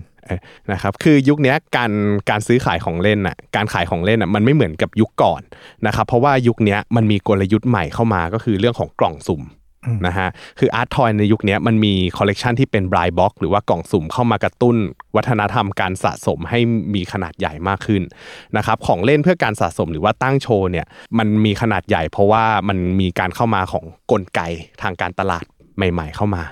[0.72, 1.92] นะครับคือยุคนี้การ
[2.30, 5.42] การซื้อขายของเล่นอะการขายของเล่นอะมันไม่เหมือนกับยุคก่อน
[5.88, 9.42] นะครับเพราะว่ายุคนี้มันมีกลยุทธ์ใหม่เข้ามาก็คือเรื่องของกล่องสุ่ม
[10.08, 14.76] นะฮะคืออาร์ตทอยในยุคนี้มันมีคอลเลกชันที่เป็น blind box หรือว่ากล่องสุ่มเข้ามากระตุ้น
[15.16, 16.60] วัฒนธรรมการสะสมให้
[16.96, 18.02] มีขนาดใหญ่มากขึ้น
[18.58, 20.86] นะครับของเล่นเพื่อการสะสมหรือว่าตั้งโชว์เนี่ย
[21.18, 24.42] มันมีขนาดใหญ่ เพราะว่ามันมีการเข้ามาของกลไก
[24.82, 25.46] ทางการตลาด
[25.78, 26.44] ใหม่ๆ เข้ามา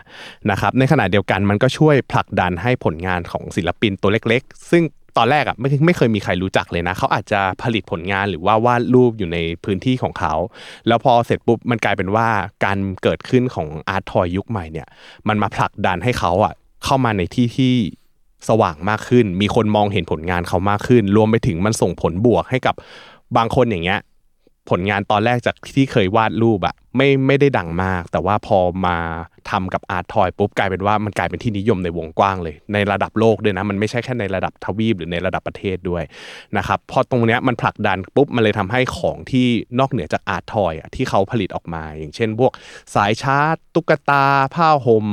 [0.51, 4.83] นะครับในขณะเดียวกันมันก็ช่วยผลักดันให้ผลงานของศิลปินตัวเล็ก ๆ ซึ่ง
[5.17, 10.33] ตอนแรกอะไม่ไม่เคยมีใครรู้จักเลยนะเขาอาจจะผลิตผลงานหรือว่าวาดรูปอยู่ในพื้นที่ของเขา
[10.87, 12.27] แล้วพอเสร็จปุ๊บมันกลายเป็นว่า
[12.65, 14.87] การเกิดขึ้นของอาร์ตทอยยุคใหม่เนี่ย
[15.27, 16.53] มันมาผลักดันให้เขาอะ
[16.85, 17.73] เข้ามาในที่ที่
[18.49, 22.75] สว่างมากขึ้น มีคนมองเห็นผลงานเขามากขึ้น รวมไปถึงมันส่งผลบวกให้กับ
[23.37, 23.99] บางคนอย่างเงี้ย
[24.69, 28.97] ผลงานตอนแรกจากที่เคยวาดรูปอะไม่ไม่ได้ดังมาก แต่ว่าพอมา
[29.51, 36.03] ทำกับอาร์ตทอยปุ๊บกลายเป็นว่ามันกลายเป็นที่นิยมในวงกว้างเลย ในระดับโลกด้วยนะ มันไม่ใช่แค่ในระดับทวีปหรือในระดับประเทศด้วย
[36.57, 39.47] นะครับพอตรงเนี้ยมันผลักดันปุ๊บมันเลยทำให้ของที่
[39.79, 42.51] นอกเหนือจากอาร์ตทอยอะที่เขาผลิตออกมา อย่างเช่น พวก
[42.95, 44.23] สายชาร์จตุ๊กตา
[44.55, 45.05] ผ้าห่ม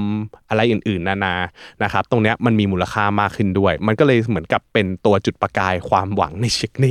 [0.48, 1.34] อะไรอื่นๆ นานา
[1.82, 6.86] นะครับตรงเนี้ยมันมีมูลค่ามากขึ้นด้วย มันก็เลยเหมือนกับเป็นตัวจุดประกายความหวังในเชิกใน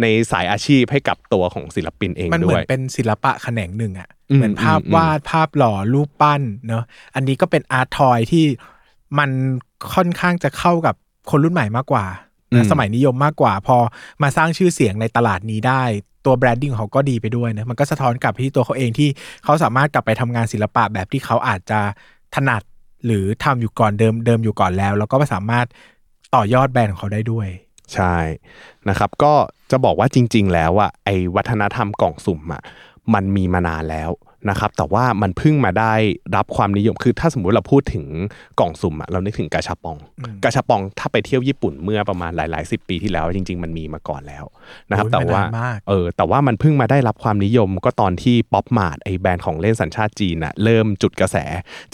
[0.00, 6.84] ในสายอาชีพให้กับตัวของศิลปินเองด้วยมันเหมือนเป็นศิลปะแขนงหนึ่งอะเหมือนภาพอืมวาดภาพหล่อรูปปั้นเนอะ
[7.14, 8.44] อันนี้ก็เป็นอาร์ตทอยที่
[9.18, 9.30] มัน
[9.94, 10.94] ค่อนข้างจะเข้ากับ
[11.30, 12.06] คนรุ่นใหม่มากกว่า
[12.54, 13.76] นะสมัยนิยมมากกว่า พอ
[14.22, 15.82] มาสร้างชื่อเสียงในตลาดนี้ได้
[16.24, 19.08] ตัวแบรนดิ้งของเขาก็ดีไปด้วยนะมันก็สะท้อนกลับไปที่ตัวเขาเองที่
[19.44, 21.80] เขาสามารถกลับไปทำงานศิลปะแบบที่เขาอาจจะ
[22.34, 22.62] ถนัด
[23.06, 25.66] หรือทำอยู่ก่อนเดิมเดิมอยู่ก่อนแล้ว แล้วก็สามารถ
[26.34, 27.48] ต่อยอดแบรนด์ของเขาได้ด้วย
[27.94, 28.16] ใช่
[28.88, 29.32] นะครับ ก็
[29.70, 32.62] จะบอกว่าจริง ๆ แล้วอะไอ้วัฒนธรรมกล่องสุ่มอะ
[33.14, 34.12] มันมีมานานแล้ว
[34.50, 35.94] นะครับแต่ว่ามันเพิ่งมาได้
[36.36, 38.04] รับความนิยมคือถ้าสมมุติเราพูดถึง
[38.60, 39.96] กล่องสุ่มอะเรานึกถึงกาชาปอง
[40.44, 44.44] กาชาปองถ้าไปเที่ยวญี่ปุ่นเมื่อประมาณหลายๆสิบปีที่แล้ว จริง ๆ มันมีมาก่อนแล้ว
[44.90, 51.36] นะครับโอ้ยแต่ว่ามันนานมากเออแต่ว่ามันเพิ่งมาได้รับความนิยมก็ตอนที่ป๊อปมาร์ทไอแบรนด์ของเล่นสัญชาติจีนอะเริ่มจุดกระแส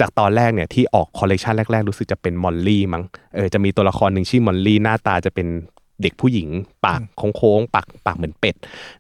[0.01, 3.03] จากตอนแรกเนี่ยที่ออกคอลเลกชันแรก ๆ รู้สึกจะเป็นมอลลี่มั้ง
[3.35, 5.49] เออจะมีตัวละครหนึ่งชื่อมอลลี่หน้าตาจะเป็น
[6.03, 6.49] เด็กผู้หญิง
[6.85, 7.01] ปาก
[7.37, 8.55] โค้งๆปากปากเหมือนเป็ด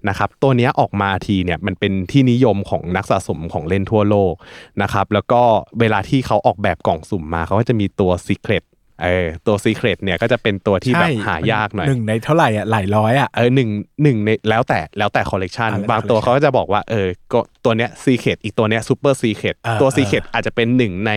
[0.08, 4.34] นะครับตัวเนี้ยออกมาทีเนี่ยมันเป็นที่นิยมของนักสะสมของเล่นทั่วโลก
[4.82, 5.42] นะครับแล้วก็
[5.80, 8.34] เวลาที่เขาออกแบบกล่องสุ่มมาเขาก็จะมีตัวซี
[9.00, 13.70] เครตเออตัว secret เนี่ยก็จะเป็นตัวที่แบบหายากหน่อยหนึ่งในเท่าไหร่อะหลายร้อยอะเออหนึ่ง
[14.02, 21.12] หนึ่งในแล้วแต่แล้วแต่คอลเลกชันอ่าแล้วแต่บางตัว collection เขาก็จะบอกว่าเออก็ตัวเนี้ย secret อีกตัวเนี้ย super secret อ่าตัวอ่า secret อาจจะเป็นหนึ่งใน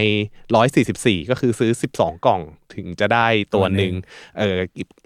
[0.56, 2.42] ร้อยสี่สิบสี่ก็คือซื้อสิบสองกล่อง
[2.76, 3.94] ถึงจะได้ตัวหนึ่ง
[4.40, 4.58] เออ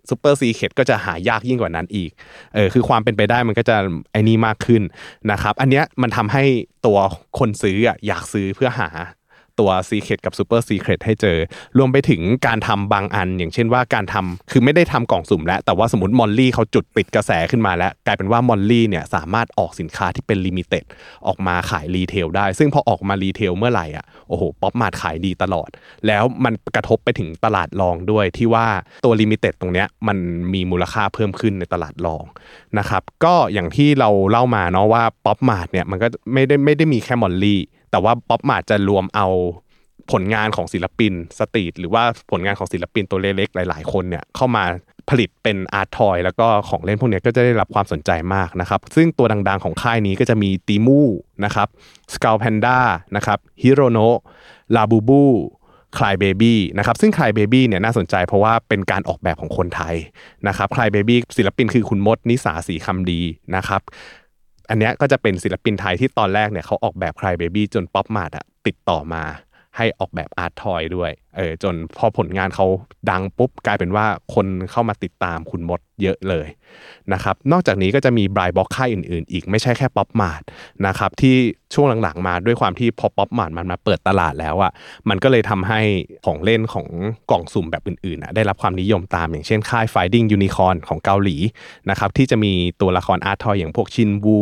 [0.10, 2.12] super secret ก็จะหายากยิ่งกว่านั้นอีก
[2.56, 3.78] เออคือความเป็นไปได้มันก็จะ
[4.12, 4.82] ไอ้นี่มากขึ้น
[5.32, 6.44] นะครับ อันเนี้ยมันทำให้
[6.86, 6.98] ตัว
[7.40, 8.90] คนซื้ออะอยากซื้อเพื่อหา
[9.60, 11.38] ตัว Secret กับ Super Secret ให้เจอ
[11.78, 20.84] รวมไปถึงการทำบางอัน อย่างเช่นว่าการทำคือไม่ได้ทำกล่องสุ่มแล้ว แต่ว่าสมมติมอลลี่เขาจุดติดกระแสขึ้นมาแล้ว กลายเป็นว่ามอลลี่เนี่ยสามารถออกสินค้าที่เป็น limited
[21.28, 25.70] ออกมาขาย retail ได้ ซึ่งพอออกมา retail เมื่อไหร่อะโอ้โหป๊อปมาร์ทขายดีตลอด
[26.08, 28.68] แล้วมันกระทบไปถึงตลาดรองด้วยที่ว่า
[29.06, 30.18] ตัว limited ตรงเนี้ยมัน
[30.54, 32.24] มีมูลค่าเพิ่มขึ้นในตลาดรอง
[32.80, 39.28] นะครับก็อย่างที่เราเล่ามาเนาะว่าป๊อปมาร์ทเนี่ยมันก็ไม่ได้ไม่ได้มีแค่มอลลี่ แต่ว่าป๊อปมาร์ทจะรวมเอา
[40.12, 44.64] ผลงานของศิลปิน street หรือว่าผลงานของศิลปินตัวเล็กๆหลาย ๆ คนเนี่ยเข้ามา
[45.10, 51.00] ผลิตเป็นอาร์ตทอยแล้วก็ของเล่นพวกนี้ก็จะได้รับความสนใจมากนะครับ ซึ่งตัวดังๆของค่ายนี้ก็จะมี Dimoo
[51.46, 51.68] นะครับ
[52.14, 52.80] สก l ลแพนด้า
[53.16, 54.18] นะครับฮิโรโนะ
[54.76, 55.24] ลาบูบู
[55.98, 59.96] Crybaby นะครับซึ่ง Crybaby เนี่ยน่าสนใจเพราะว่าเป็นการออกแบบของคนไทย
[60.48, 63.22] นะครับ Crybaby ศิลปินคือคุณมดนิสา ศรีคำดี
[63.56, 63.82] นะครับ
[64.70, 69.24] อันเนี้ยก็จะเป็นศิลปินไทยที่ตอนแรกเนี่ยเขาออกแบบ Crybaby จนป๊อปมาร์ทอะติดต่อมา
[69.78, 72.66] ให้ออกแบบอาร์ตทอยด้วยเออจนพอผลงานเขา
[73.10, 76.48] ดังปุ๊บกลายเป็นว่าคนเข้ามาติดตามคุณมดเยอะเลย
[77.14, 80.42] นะครับนอกจากนี้ก็จะมี blind box ค่ายอื่นๆ อีกไม่ใช่แค่ป๊อปมาร์ท
[80.88, 81.36] นะครับที่
[81.74, 84.72] ช่วงหลังๆมาด้วยความที่พอป๊อปมาร์ทมันมาเปิดตลาดแล้วอะ
[85.10, 85.82] มันก็เลยทำให้
[86.26, 86.88] ของเล่นของ
[87.32, 91.38] กล่องสุ่มแบบอื่นๆอะได้รับความนิยมตามอย่างเช่นค่าย Finding Unicorn ของเกาหลี
[91.90, 94.40] นะครับที่จะมีตัวละครอาร์ตทอยอย่างพวก Shinwoo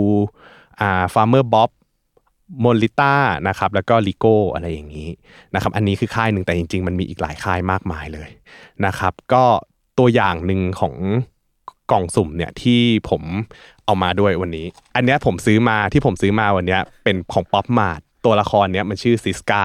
[0.82, 1.70] อ่า Farmer Bob
[2.64, 3.14] Molinta
[3.48, 5.10] นะครับแล้วก็ Rico อะไรอย่างนี้
[5.56, 8.30] นะครับอันนี้คือค่ายหนึ่งแต่จริง ๆ มันมีอีกหลายค่ายมากมายเลย
[8.86, 9.44] นะครับ ก็
[10.00, 10.96] ตัวอย่างหนึ่งของ
[11.92, 13.24] กล่องสุ่มเนี่ยที่ผม
[13.86, 19.64] เอามาด้วยวันนี้ อันเนี้ยผมซื้อมาที่ผมซื้อมาวันเนี้ยเป็นของป๊อปมาร์ทตัวละครเนี้ยมันชื่อ Zsiga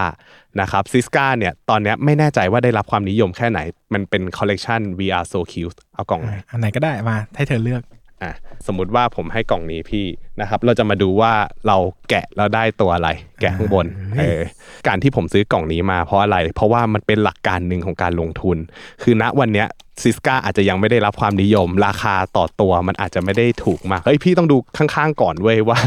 [0.61, 3.59] นะครับ Zsiga เนี่ยตอนเนี้ยไม่แน่ใจว่าได้รับความนิยมแค่ไหน
[3.95, 7.83] มันเป็นคอลเลกชัน We are so cute เอากล่องไหนอันไหนก็ได้มาให้เธอเลือก
[8.23, 8.33] อะ
[8.67, 10.07] สมมุติว่าผมให้กล่องนี้พี่
[10.41, 11.33] นะครับ เราจะมาดูว่า
[11.67, 11.77] เรา
[12.09, 13.09] แกะแล้วได้ตัวอะไร
[13.41, 13.87] แกะข้างบน
[14.19, 14.41] เออ
[14.87, 18.57] การที่ผมซื้อกล่องนี้มาเพราะอะไร เพราะว่ามันเป็นหลักการหนึ่งของการลงทุน
[19.03, 19.69] คือณวันเนี้ย
[20.03, 25.79] ซิสกาอาจจะยังไม่ได้รับความนิยม ราคาต่อตัวมันอาจจะไม่ได้ถูกมากเฮ้ยพี่ต้องดูข้างๆก่อนเว้ยว่า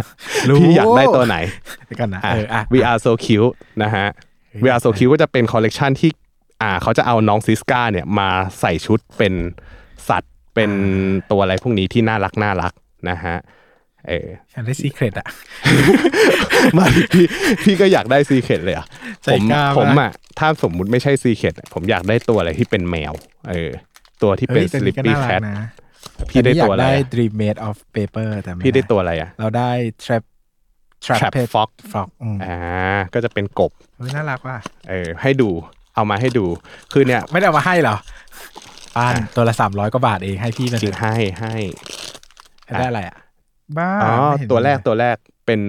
[0.47, 1.37] รู้พี่อยากได้ตัวไหน
[1.85, 4.07] เดี๋ยวกันนะอะเอออะ VR so cute นะฮะ
[4.63, 6.11] VR so cute ก็จะเป็นคอลเลกชันที่
[6.61, 9.33] อ่าเขาจะเอาน้องซิสกาเนี่ยมาใส่ชุดเป็น
[10.09, 10.71] สัตว์ เป็น
[11.31, 12.73] ตัวอะไรพวกนี้ที่น่ารักน่ารัก
[13.09, 13.35] นะฮะ
[14.07, 15.27] เออฉันได้ซีเครตอะ
[16.73, 17.25] ไม่พี่
[17.63, 18.85] พี่ก็อยากได้ซีเคดเลยอะ
[19.23, 23.13] ใจผมกล้ามากผมอะถ้าสมมุติไม่ใช่ซีเคดผมอยากได้ตัวอะไรที่เป็นแมว
[23.49, 23.71] เออ
[24.21, 25.67] ตัวที่เป็นฮ้ยแต่สลิปก็ปี้น่าแครัทกนะ
[26.29, 29.71] พี่ได้ตัวนอะไรนี้อยากได้อะ Dream Made of Paper แต่ม่พี่ได้ตัวอะไรอะ เราได้
[30.03, 30.23] Trap
[31.05, 32.57] Trap Pet Fox Fox อืมอ่า
[33.13, 34.57] ก็จะเป็นกบเฮ้ยน่ารักว่ะ
[34.89, 35.49] เออ ให้ดู
[35.95, 36.45] เอามาให้ดู
[36.91, 37.95] คือเนี่ย ไม่ได้เอามาให้เหรอ
[38.97, 41.55] ป้านตัวละสามร้อยกว่าบาทเองให้พี่มันจริงให้ให้
[42.79, 43.17] ได้อะไรอะ
[43.77, 45.61] บ้าอ๋อไม่เห็นตัวแรกเลยตัวแรกเป็น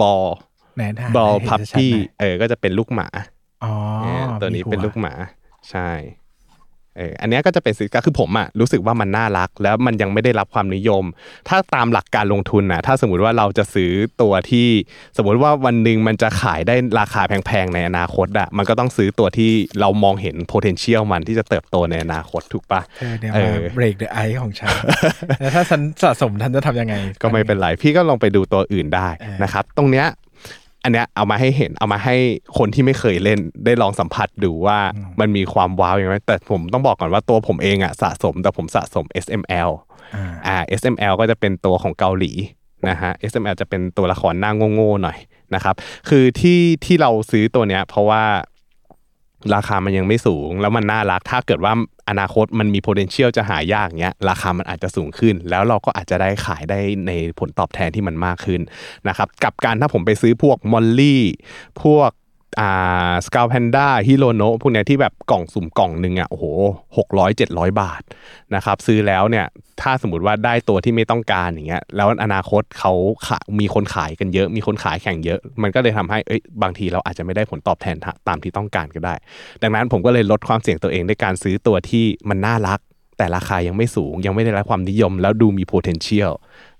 [0.00, 0.24] บอล
[0.76, 3.08] ไหนได้บอลให้เห็นพับชัดๆปี้หน่อยเออ ก็จะเป็นลูกหมา
[3.64, 3.72] อ๋อ
[4.04, 5.12] เนี่ยตัวนี้มีหัเป็นลูกหมา
[5.70, 5.90] ใช่
[6.96, 11.04] เอออันเนี้ยก็จะเป็นสินค้าคือผมอะรู้สึกว่ามันน่ารัก แล้วมันยังไม่ได้รับความนิยม
[11.48, 14.68] ถ้าตามหลักการลงทุนนะถ้าสมมติว่าเราจะซื้อตัวที่
[15.16, 24.70] สมมติว่าวันหนึ่งมันจะขายได้ราคาแพงๆในอนาคตอะมันก็ต้องซื้อตัวที่เรามองเห็น potential มันที่จะเติบโตในอนาคตถูกปะเธอเนี่ยเอมาอเบรกเดอะไอของฉัน
[25.40, 30.06] แล้วถ้าฉันสะสมทันจะทำยังไง ก็ไม่เป็นไรพี่ก็ลองไปดูตัวอื่นได้เออนะครับ ตรงเนี้ย
[30.88, 32.16] อันเนี้ยเอามาให้เห็นเอามาให้
[32.58, 34.78] คนที่ไม่เคยเล่นได้ลองสัมผัสดูว่า
[35.20, 39.70] มันมีความว้าวอย่างไรแต่ผมต้องบอกก่อนว่าตัวผมเองอะสะสมแต่ผมสะสม SML
[40.16, 42.32] อ่าอ่า SML ก็จะเป็นตัวของเกาหลี
[42.88, 45.18] นะฮะ SML จะเป็นตัวละครหน้าโง่ๆหน่อย
[45.54, 45.74] นะครับ
[46.08, 48.22] คือที่ที่เราซื้อตัวเนี้ยเพราะว่า
[49.54, 51.72] ราคามันยังไม่สูง แล้วมันน่ารักถ้าเกิดว่า
[52.08, 58.60] อนาคตมันมี potential จะหายากเนี้ยราคามันอาจจะสูงขึ้น แล้วเราก็อาจจะได้ขายได้ในผลตอบแทนที่มันมากขึ้น
[59.08, 61.22] นะครับกับการถ้าผมไปซื้อพวกมอลลี่
[61.82, 62.10] พวก
[62.60, 66.44] อ่าสกาวแพนด้าฮิโรโนพวกเนี้ยที่แบบกล่องสุ่มกล่องหนึ่งอะโอ้โห
[66.96, 68.02] หกร้อยเจ็ดร้อยบาท
[68.54, 69.46] นะครับซื้อแล้วเนี่ย
[69.80, 72.92] ถ้าสมมติว่าได้ตัวที่ไม่ต้องการอย่างเงี้ยแล้วอนาคตเขา
[73.26, 77.96] ขะมีคนขายกันเยอะ มีคนขายแข่งเยอะ มันก็เลยทำให้เอ้ยบางทีเราอาจจะไม่ได้ผลตอบแทน
[78.28, 79.14] ตามที่ต้องการก็ได้
[79.62, 82.80] ดังนั้นผมก็เลยลดความเสี่ยงตัวเองด้วยการซื้อตัวที่มันน่ารัก
[83.18, 86.32] แต่ราคายังไม่สูง ยังไม่ได้รับความนิยม แล้วดูมี potential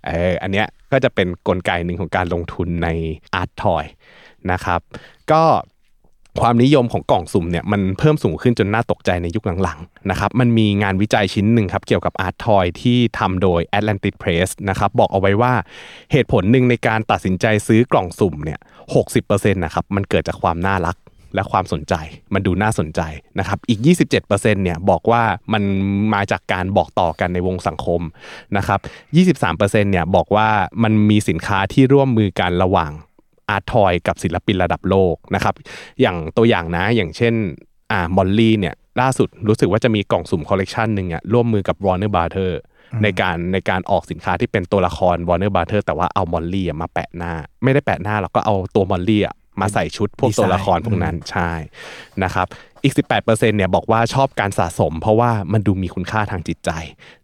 [0.06, 2.88] เอออันเนี้ยก็จะเป็นกลไกหนึ่งของการลงทุนใน
[3.40, 3.84] art toy
[4.52, 4.80] นะครับ
[5.32, 5.42] ก็
[6.40, 15.52] ความนิยมของกล่องสุ่มเนี่ยมันเพิ่มสูงขึ้นจนน่าตกใจในยุคหลังๆนะครับมันมีงานวิจัยชิ้นหนึ่งครับเกี่ยวกับ Art Toy ที่ทำโดย Atlantic Press นะครับบอกเอาไว้ว่า
[16.12, 18.58] เหตุผลหนึ่งในการตัดสินใจซื้อกล่องสุ่มเนี่ย
[19.06, 20.96] 60%นะครับมันเกิดจากความน่ารัก
[21.34, 21.94] และความสนใจ
[22.34, 23.00] มันดูน่าสนใจ
[23.38, 25.22] นะครับอีก 27%เนี่ยบอกว่า
[25.52, 25.62] มัน
[26.14, 28.00] มาจากการบอกต่อกันในวงสังคม
[28.56, 28.80] นะครับ
[29.36, 30.48] 23%เนี่ยบอกว่า
[30.82, 32.92] มันมีสินค้าที่ร่วมมือกันระหว่าง
[33.50, 35.54] อาร์ตทอยกับศิลปินระดับโลกนะครับ
[36.00, 37.34] อย่างตัวอย่างนะอย่างเช่น
[37.92, 42.52] อ่ามอลลี่เนี่ยล่าสุดรู้สึกว่าจะมีกล่องสุ่มคอลเลกชันหนึ่งอะร่วมมือกับ Warner Brother
[43.02, 47.32] ในการในการออกสินค้าที่เป็นตัวละคร Warner Brother แต่ว่าเอามอลลี่อะมาแปะหน้า
[47.64, 51.50] ไม่ได้แปะหน้าหรอกก็เอาตัวมอลลี่อะมาใส่ชุดพวกดีไซน์ตัวละครพวกนั้นใช่
[52.24, 52.46] นะครับ
[52.84, 56.70] อีก 18%เนี่ยบอกว่าชอบการสะสม เพราะว่ามันดูมีคุณค่าทางจิตใจ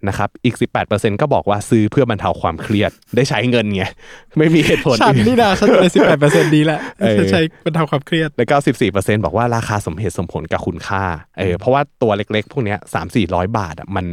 [0.09, 0.57] นะครับ อีก
[0.89, 3.85] 18%ก็บอกว่าซื้อเพื่อบรรเทาความเครียด ได้ใช้เงินไง
[4.39, 8.57] ไม่มีเหตุผลฉันอื่นนี่นะฉันเลยสิบแปดเปอร์เซ็นต์ดีแหละเออฉันใช้บรรเทาความเครียด แล้วก็
[8.91, 11.05] 14%บอกว่าราคาสมเหตุสมผลกับคุณค่า
[11.39, 14.07] เออ เพราะว่าตัวเล็กๆ พวกเนี้ยสามสี่ร้อยบาทอะมัน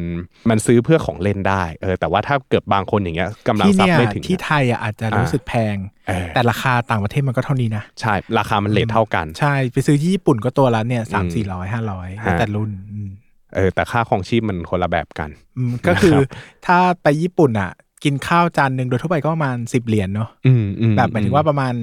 [0.50, 5.78] มันซื้อเพื่อของเล่นได้ เออ แต่ว่าถ้าเกิดบางคนอย่างเงี้ยกำลังที่ทรัพย์เนี่ยไม่ถึง ที่อะไทยอะอาจจะรู้สึกแพง
[6.08, 13.10] เออแต่ราคาต่างประเทศมันก็เท่านี้นะ ใช่ ราคามัน rate เท่ากัน ใช่ ไปซื้อที่ญี่ปุ่นก็ตัวละเนี่ยสามสี่ร้อยห้าร้อยฮะแต่รุ่นอืม
[13.56, 17.72] เออแต่ค่าครองชีพมันคนละแบบกันอืมก็คือนะครับถ้าไปญี่ปุ่นอะ
[18.04, 21.74] กินข้าวจานหนึ่งโดยทั่วไปก็ประมาณสิบเหรียญเนาะอืมอืมแบบหมายถึงว่าประมาณ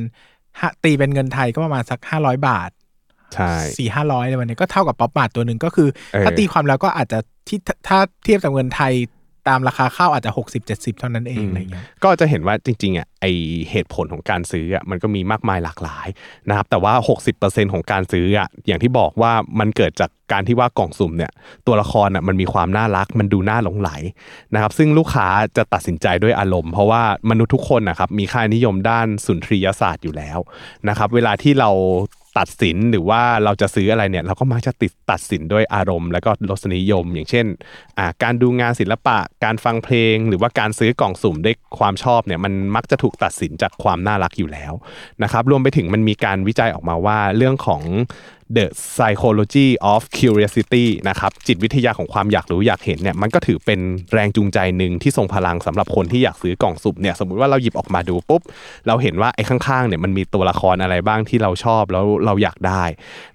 [0.60, 2.70] ห้าตีเป็นเงินไทยก็ประมาณสักห้าร้อยบาท
[3.34, 8.92] ใช่สี่ห้าร้อยอะไรวันนี้ก็เท่ากับ Pop Mart ตัวหนึ่งก็คือเออถ้าตีความแล้วก็อาจจะที่ถ้าถ้าเทียบกับเงินไทย
[9.48, 13.26] ตามราคาข้าวอาจจะหกสิบเจ็ดสิบเท่านั้นเองอะไรเงี้ยก็จะเห็นว่าจริงๆอะไอ
[13.70, 16.08] เหตุผลของการซื้ออะมันก็มีมากมายหลากหลาย
[16.48, 16.94] นะครับแต่ว่า
[17.34, 21.32] 60%ของการซื้ออะอย่างที่บอกว่ามันเกิดจากการที่ว่ากล่องสุ่มเนี่ย
[21.66, 23.90] ตัวละครอะมันมีความน่ารักมันดูน่าหลงไหล
[24.54, 30.38] นะครับซึ่งลูกค้าจะตัดสินใจด้วยอารมณ์ เพราะว่ามนุษย์ทุกคนนะครับมีค่านิยมด้านสุนทรียศาสตร์อยู่แล้ว
[30.88, 31.70] นะครับเวลาที่เรา
[32.38, 37.46] ตัดสินหรือว่าเราจะซื้ออะไรเนี่ยเราก็มักจะติดตัดสินด้วยอารมณ์ แล้วก็รสนิยม อย่างเช่น
[38.22, 44.72] การดูงานศิลปะ การฟังเพลง หรือว่าการซื้อกล่องสุ่มด้วยความชอบเนี่ยมันมักจะถูกตัดสินจากความน่ารักอยู่แล้ว
[45.22, 47.82] นะครับรวมไปถึงมันมีการวิจัยออกมาว่าเรื่องของ
[48.56, 53.80] The Psychology of Curiosity นะครับจิตวิทยาของความอยากรู้อยากเห็นเนี่ยมันก็ถือเป็น
[54.12, 58.42] แรงจูงใจหนึ่งที่ทรงพลังสำหรับคนที่อยากซื้อกล่องสุ่มเนี่ยสมมุติว่าเราหยิบออกมาดูปุ๊บ
[58.86, 62.82] เราเห็นว่าไอ้ข้างๆเนี่ยมันมีตัวละครอะไรบ้างที่เราชอบแล้วเราอยากได้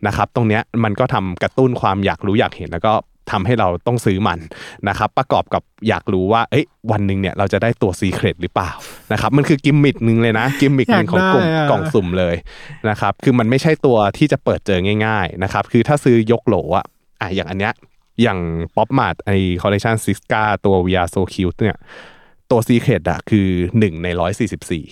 [0.08, 2.94] นะครับตรงเนี้ยมันก็ทำกระตุ้นความอยากรู้อยากเห็นแล้วก็
[3.32, 4.40] ทำให้เราต้องซื้อมัน
[4.88, 8.72] นะครับประกอบกับอยากรู้ว่าเอ้ยวันหนึ่งเนี่ยเราจะได้ตัว Secret หรือเปล่า
[9.14, 12.36] นะครับมันคือกิมมิคหนึ่งเลยนะกิมมิคหนึ่งของกลุ่มอยากได้อะกล่องสุ่มเลย
[12.90, 16.86] นะครับคือมันไม่ใช่ตัวที่จะเปิดเจอง่ายๆนะครับคือถ้าซื้อยกโหลอะ
[17.22, 17.74] อะอย่างอันเนี้ย
[18.22, 18.40] อย่าง
[18.76, 19.32] ป๊อปมาร์ทไอ
[19.62, 21.78] คอลเลคชันซิสกาตัว VR So Cute เนี่ย
[22.52, 23.48] ตัว Secret อะคือ
[23.80, 24.86] หนึ่งในร้อยสี่สิบสี่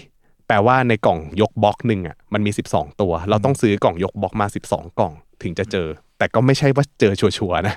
[0.47, 5.87] แปลว่าในกล่องยกบล็อกหนึ่งอะมันมีสิบสองตัว เราต้องซื้อกล่องยกบล็อกมาสิบสองกล่องถึงจะเจอ
[6.21, 7.75] แต่ก็ไม่ใช่ว่าเจอชัวร์ๆนะ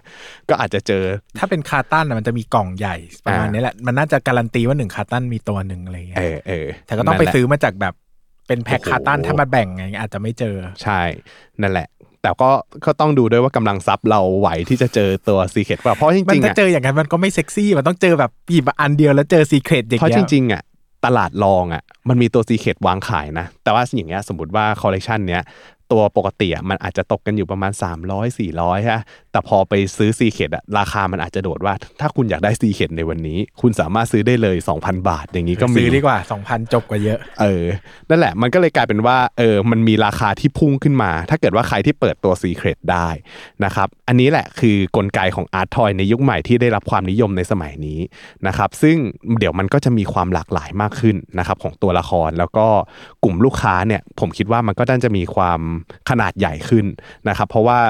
[0.48, 1.02] ก็อาจจะเจอ
[1.38, 7.94] ถ้าเป็น carton น่ะมันจะมีกล่องใหญ่ประมาณอ่านี้แหละ มันน่าจะการันตีว่าหนึ่ง carton มีตัวหนึ่งอะไรเงี้เอยอเออแต่ก็ต้องไปนั่นแหละซื้อมาจากแบบ
[8.46, 11.00] เป็นแพ็คโอ้โห carton ถ้ามาแบ่งไงอาจจะไม่เจอ ใช่
[11.60, 11.88] นั่นแหละ
[12.22, 12.50] แต่ก็
[12.86, 20.62] ก็ต้องดูด้วยว่ากำลังทรัพย์เราไหวที่จะเจอตัว Secret ป่ะเพราะจมันริงๆถ้าอะเจออย่างนั้นมันก็ไม่เซ็กซี่ มันต้องเจอแบบหยิบอันเดียวแล้วเจอ Secret อย่างเพราะเงี้จยริงๆอะ
[21.04, 25.42] ตลาดรองอะมันมีตัว Secret วางขายนะ แต่ว่าอย่างเงี้ยสมมติว่าคอลเลกชันเนี้ย
[25.94, 27.72] ตัวปกติอะมันอาจจะตกกันอยู่ประมาณ
[28.10, 29.00] 300 400ฮะ
[29.32, 37.64] แต่พอไปซื้อ Secret อะราคามันอาจจะโดดว่า ถ้าคุณอยากได้ Secret ในวันนี้ คุณสามารถซื้อได้เลย 2,000 บาท อย่างนี้ก็มีซื้อดีกว่า 2,000 จบกว่าเยอะ เออ
[38.08, 43.08] นั่นแหละมันก็เลยกลายเป็นว่าเออมันมีราคาที่พุ่งขึ้นมา ถ้าเกิดว่าใครที่เปิดตัว Secret ได้
[43.64, 47.98] นะครับอันนี้แหละคือกลไกของอาร์ตทอยในยุคใหม่ที่ได้รับความนิยมในสมัยนี้
[48.46, 48.96] นะครับซึ่ง
[49.38, 52.66] เดี๋ยวมันก็จะมีความหลากหลายมากขึ้นนะครับของตัวละครแล้วก็
[53.24, 55.60] กลุ่มลูกค้าเนี่ยผมคิดว่ามันก็น่าจะมีความ
[56.10, 56.86] ขนาดใหญ่ขึ้น
[57.28, 57.80] นะครับ เพราะว่า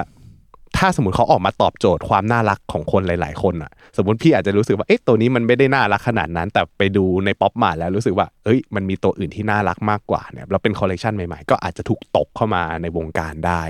[0.78, 13.62] ถ้าสมมติเขาออกมาตอบโจทย์ความน่ารักของคนหลาย ๆ คนอะสมมติพี่อาจจะรู้สึกว่าเอ๊ะตัวนี้มันไม่ได้น่ารักขนาดนั้น แต่ไปดูใน Pop Mart แล้วรู้สึกว่าเอ้ยมันมีตัวอื่นที่น่ารักมากกว่าเนี่ยเราเป็นคอลเลกชันใหม่ ๆ ก็อาจจะถูกตกเข้ามาในวงการได้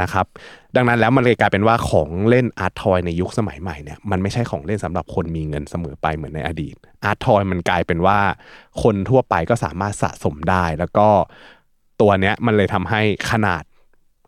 [0.00, 0.26] นะครับ
[0.76, 8.18] ดังนั้นแล้วมันเลยกลายเป็นว่าของเล่นอาร์ตทอยในยุคสมัยใหม่เนี่ยมันไม่ใช่ของเล่นสำหรับคนมีเงินเสมอไปเหมือนในอดีตอาร์ตทอยมันกลายเป็นว่า
[8.82, 11.08] คนทั่วไปก็สามารถสะสมได้แล้วก็
[12.00, 13.00] ตัวเนี้ยมันเลยทำให้
[13.32, 13.62] ขนาด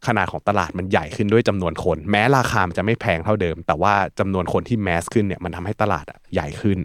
[0.07, 6.79] ขนาดของตลาดมันใหญ่ขึ้นด้วยจำนวนคน แม้ราคามันจะไม่แพงเท่าเดิม แต่ว่าจำนวนคนที่ mass ขึ้นเนี่ยมันทำให้ตลาดใหญ่ขึ้น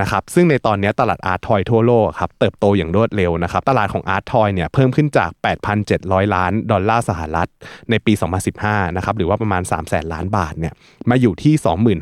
[0.00, 5.30] นะครับซึ่งในตอนนี้ตลาดอาร์ตทอยทั่วโลกครับเติบโตอย่างรวดเร็วนะครับตลาดของอาร์ตทอยเนี่ยเพิ่มขึ้นจาก
[5.82, 7.48] 8,700 ล้านดอลลาร์สหรัฐ
[7.90, 8.12] ในปี
[8.54, 10.74] 2015นะครับหรือว่าประมาณ 3 0 0แสนล้านบาทเนี่ย
[11.10, 11.54] มาอยู่ที่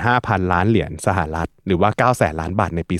[0.02, 2.96] 25,000 ล้านเหรียญสหรัฐ หรือว่า 9 แสนล้านบาทในปี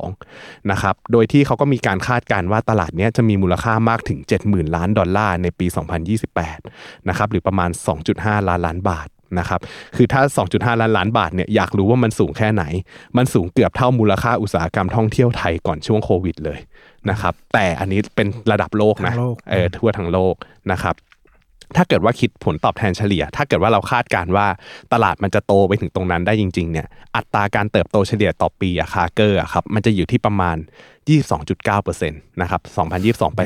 [0.00, 5.66] 2022 นะครับ โดยที่เขาก็มีการคาดการณ์ว่าตลาดเนี้ยจะมีมูลค่ามากถึง 70,000 ล้านดอลลาร์ในปี
[6.36, 7.70] 2028 นะครับ หรือประมาณ
[8.08, 9.08] 2.5 ล้านล้านบาท
[9.38, 9.60] นะครับ
[9.96, 12.64] คือถ้า 2.5 ล้านล้านบาทเนี่ย อยากรู้ว่ามันสูงแค่ไหน
[13.16, 16.58] มันสูงเกือบเท่ามูลค่าอุตสาหกรรมท่องเที่ยวไทยก่อนช่วงโควิดเลย
[17.10, 20.34] นะครับ แต่อันนี้เป็นระดับโลกนะทั้งโลกเออทั่วทั้งโลก
[20.72, 20.94] นะครับ
[21.76, 24.46] ถ้าเกิดว่าคิดผลตอบแทนเฉลี่ย ถ้าเกิดว่าเราคาดการณ์ว่า
[24.92, 30.56] ตลาดมันจะโตไปถึงตรงนั้นได้จริงๆเนี่ยอัตราการเติบโตเฉลี่ยต่อปีอะ CAGR อะครับมันจะอยู่ที่ประมาณ
[31.28, 32.60] 22.9%นะครับ
[33.30, 33.40] 2022 ไป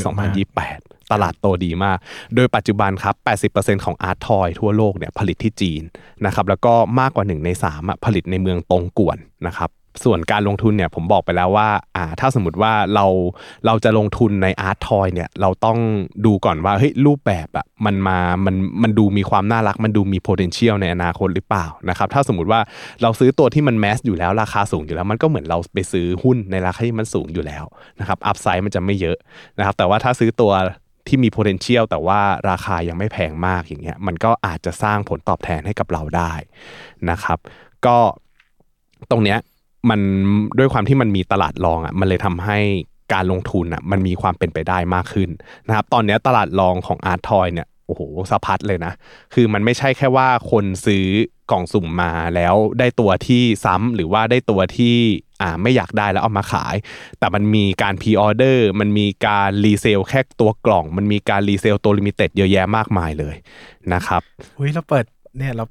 [0.53, 1.99] 2028 ตลาดโตดีมาก
[2.35, 3.15] โดยปัจจุบันครับ
[3.53, 5.83] 80%ของอาร์ตทอยทั่วโลกเนี่ยผลิตที่จีน
[6.27, 9.71] นะครับแล้วก็มากกว่า 1 ใน3ผลิตในเมืองตงกวนนะครับ
[10.05, 13.07] ส่วนการลงทุนเนี่ยผมบอกไปแล้วว่าอ่าถ้าสมมติว่าเรา
[13.67, 15.79] เราจะลงทุนในอาร์ตทอยเนี่ยเราต้อง
[16.27, 22.61] ดูก่อนว่าเฮ้ยรูปแบบอะมันมามันมันดูมีความน่ารัก มันดูมี potential ในอนาคตหรือเปล่านะครับถ้าสมมติว่า
[23.03, 27.65] เราซื้อตัวที่มันแมสอยู่แล้วราคาสูงอยู่แล้ว มันก็เหมือนเราไปซื้อหุ้นในราคาที่มันสูงอยู่แล้ว
[28.01, 29.17] นะครับอัพไซด์มันจะไม่เยอะ
[29.59, 30.53] นะครับแต่ว่าถ้าซื้อตัว
[31.09, 36.33] ที่มี potential แต่ว่าราคายังไม่แพงมากอย่างเงี้ยมันก็อาจจะสร้างผลตอบแทนให้กับเราได้
[37.11, 37.39] นะครับ
[37.87, 37.99] ก็
[39.11, 39.39] ตรงเนี้ย
[39.91, 40.01] มัน
[40.59, 42.59] ด้วยความที่มันมีตลาดรองอะมันเลยทำให้
[43.13, 45.31] การลงทุนอะมันมีความเป็นไปได้มากขึ้น
[45.67, 48.93] นะครับตอนนี้ตลาดรองของอาร์ตทอยเนี่ยโอ้โหสะพัดเลยนะ
[49.35, 51.07] คือมันไม่ใช่แค่ว่าคนซื้อ
[51.51, 54.97] กล่องสุ่มมาแล้วได้ตัวที่ซ้ำหรือว่าได้ตัวที่
[55.43, 56.75] อ่าไม่อยากได้แล้วเอามาขาย
[57.19, 63.37] แต่มันมีการ pre-order มันมีการ resell แค่ตัวกล่อง มันมีการ resell ตัว limited เยอะแยะมากมายเลย
[63.95, 64.23] นะครับ
[64.59, 65.05] อุ้ยเราเปิด
[65.37, 65.65] เนี่ยเรา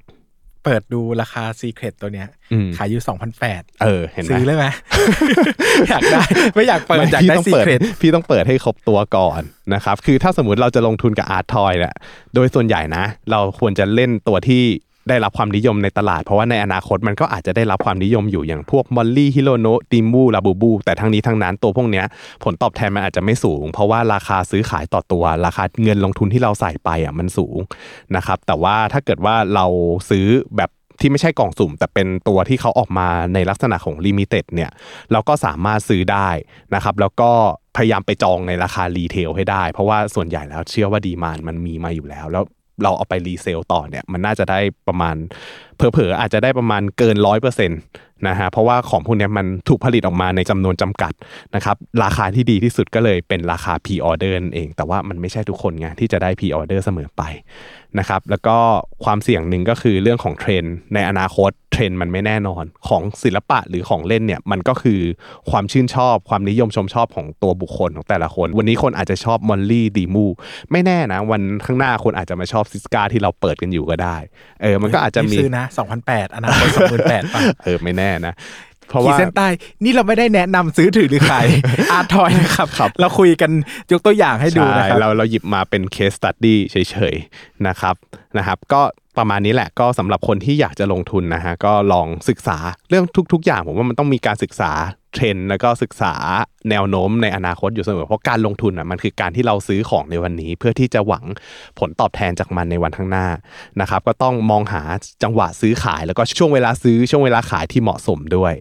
[0.64, 3.02] เปิดดูราคา Secret ตัวเนี้ยอืมขายอยู่
[3.42, 4.66] 2,008เออ เห็นไหมซื้อเลยไหม
[5.88, 6.22] อยากได้
[6.54, 9.42] ไม่อยากเปิดไม่อยากพี่ได้ต้องเปิด Secret พี่ต้องเปิดให้ครบตัวก่อน
[9.74, 11.94] นะครับ คือถ้าสมมติเราจะลงทุนกับอาร์ตทอยเนี่ย
[12.34, 14.62] โดยส่วนใหญ่นะ เราควรจะเล่นตัวที่
[15.08, 22.06] ได้รับความนิยมในตลาด เพราะว่าในอนาคตมันก็อาจจะได้รับความนิยมอยู่อย่างพวกมอลลี่ฮิโรโนติมูลาบูบูแต่ทั้งนี้ทั้งนั้นตัวพวกเนี้ย
[22.44, 27.58] ผลตอบแทนมันอาจจะไม่สูง เพราะว่าราคาซื้อขายต่อตัว ราคาเงินลงทุนที่เราใส่ไปอะมันสูง
[28.16, 29.66] นะครับแต่ว่าถ้าเกิดว่าเรา
[30.10, 34.70] ซื้อแบบที่ไม่ใช่กล่องสุ่ม แต่เป็นตัวที่เขาออกมาในลักษณะของ limited เนี่ย
[35.12, 36.28] เราก็สามารถซื้อได้
[36.74, 37.30] นะครับแล้วก็
[37.76, 42.44] พยายามไปจองในราคา retail ให้ได้ เพราะว่าส่วนใหญ่แล้วเชื่อว่า demand มันมีมาอยู่แล้ว แล้ว
[42.82, 45.16] เราเอาไป resell ต่อเนี่ยมันน่าจะได้ประมาณ
[45.76, 47.80] เผลอๆอาจจะได้ประมาณเกินร้อยเปอร์เซ็นต์
[48.28, 51.12] นะฮะเพราะว่าของพวกเนี้ยมันถูกผลิตออกมาในจำนวนจำกัด
[51.54, 57.22] นะครับราคาที่ดีที่สุดก็เลยเป็นราคา p ีออเดอร์นั่นเอง แต่ว่ามันไม่ใช่ทุกคนไงที่จะได้ pre-order เสมอไป
[57.98, 58.56] นะครับแล้วก็
[59.04, 65.00] ความเสี่ยงหนึ่งก็คือเรื่องของเทรนด์ในอนาคตเทรนด์มันไม่แน่นอนของศิลปะหรือของเล่นเนี่ยมันก็คือ
[65.50, 70.26] ความชื่นชอบความนิยมชมชอบของตัวบุคคลของแต่ละคน วันนี้คนอาจจะชอบมอลลี่ดีมู
[70.72, 74.16] ไม่แน่นะ วันข้างหน้าคนอาจจะมาชอบซิสกาที่เราเปิดกันอยู่ก็ได้
[74.62, 75.64] เออมันก็อาจจะมีซื้อนะ
[76.00, 76.68] 2,008อนาคต
[77.02, 78.34] 2,008ป่ะเออไม่แน่นะ
[78.88, 79.48] เพราะขีดว่าเส้นใต้
[79.84, 81.46] นี่เราไม่ได้แนะนำซื้อถือหรือขาย
[81.92, 83.50] art toy นะครับครับเราคุยกัน
[83.92, 87.94] ยกตัวอย่างให้ดูนะใช่ครับเราเราหยิบมาเป็น case study เฉยๆนะครับ
[88.38, 88.82] นะครับก็
[89.18, 92.58] ประมาณนี้แหละก็สำหรับคนที่อยากจะลงทุนนะฮะก็ลองศึกษา
[92.90, 94.72] เรื่องทุก ๆ อย่างผมว่ามันต้องมีการศึกษา
[95.14, 96.14] เทรนด์แล้วก็ศึกษา
[96.70, 101.24] แนวโน้มในอนาคตอยู่เสมอเพราะการลงทุนอะมันคือการที่เราซื้อของในวันนี้ เพื่อที่จะหวัง
[101.78, 103.26] ผลตอบแทนจากมันในวันข้างหน้า
[103.80, 104.82] นะครับก็ต้องมองหา
[105.22, 108.52] จังหวะซื้อขาย แล้วก็ช่วงเวลาซื้อช่วงเวลาขายที่เหมาะสมด้วย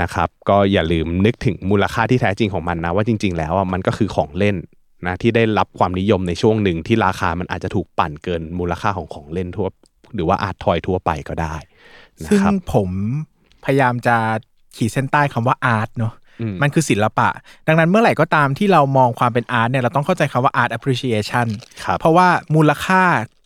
[0.00, 4.56] นะครับก็อย่าลืมนึกถึงมูลค่าที่แท้จริงของมันนะว่าจริง ๆ แล้วอะมันก็คือของเล่น
[5.06, 9.68] นะที่ได้รับความนิยมในช่วงหนึ่งที่ราคามันอาจจะถูกปั่นเกินมูลค่าของของเล่นทั่ว
[10.14, 11.54] หรือว่าอาร์ตทอยทั่วไปก็ได้
[12.22, 12.40] นะซึ่ง
[12.72, 12.90] ผม
[13.64, 14.16] พยายามจะ
[14.76, 16.14] ขีดเส้นใต้คำว่าอาร์ตเนาะ
[16.52, 17.28] มมันคือศิลปะ
[17.66, 21.46] ดังนั้นเมื่อไหร่ก็ตามที่เรามองความเป็นอาร์ตเนี่ยเราต้องเข้าใจคำว่า art appreciation
[21.84, 23.02] ครับเพราะว่ามูลค่า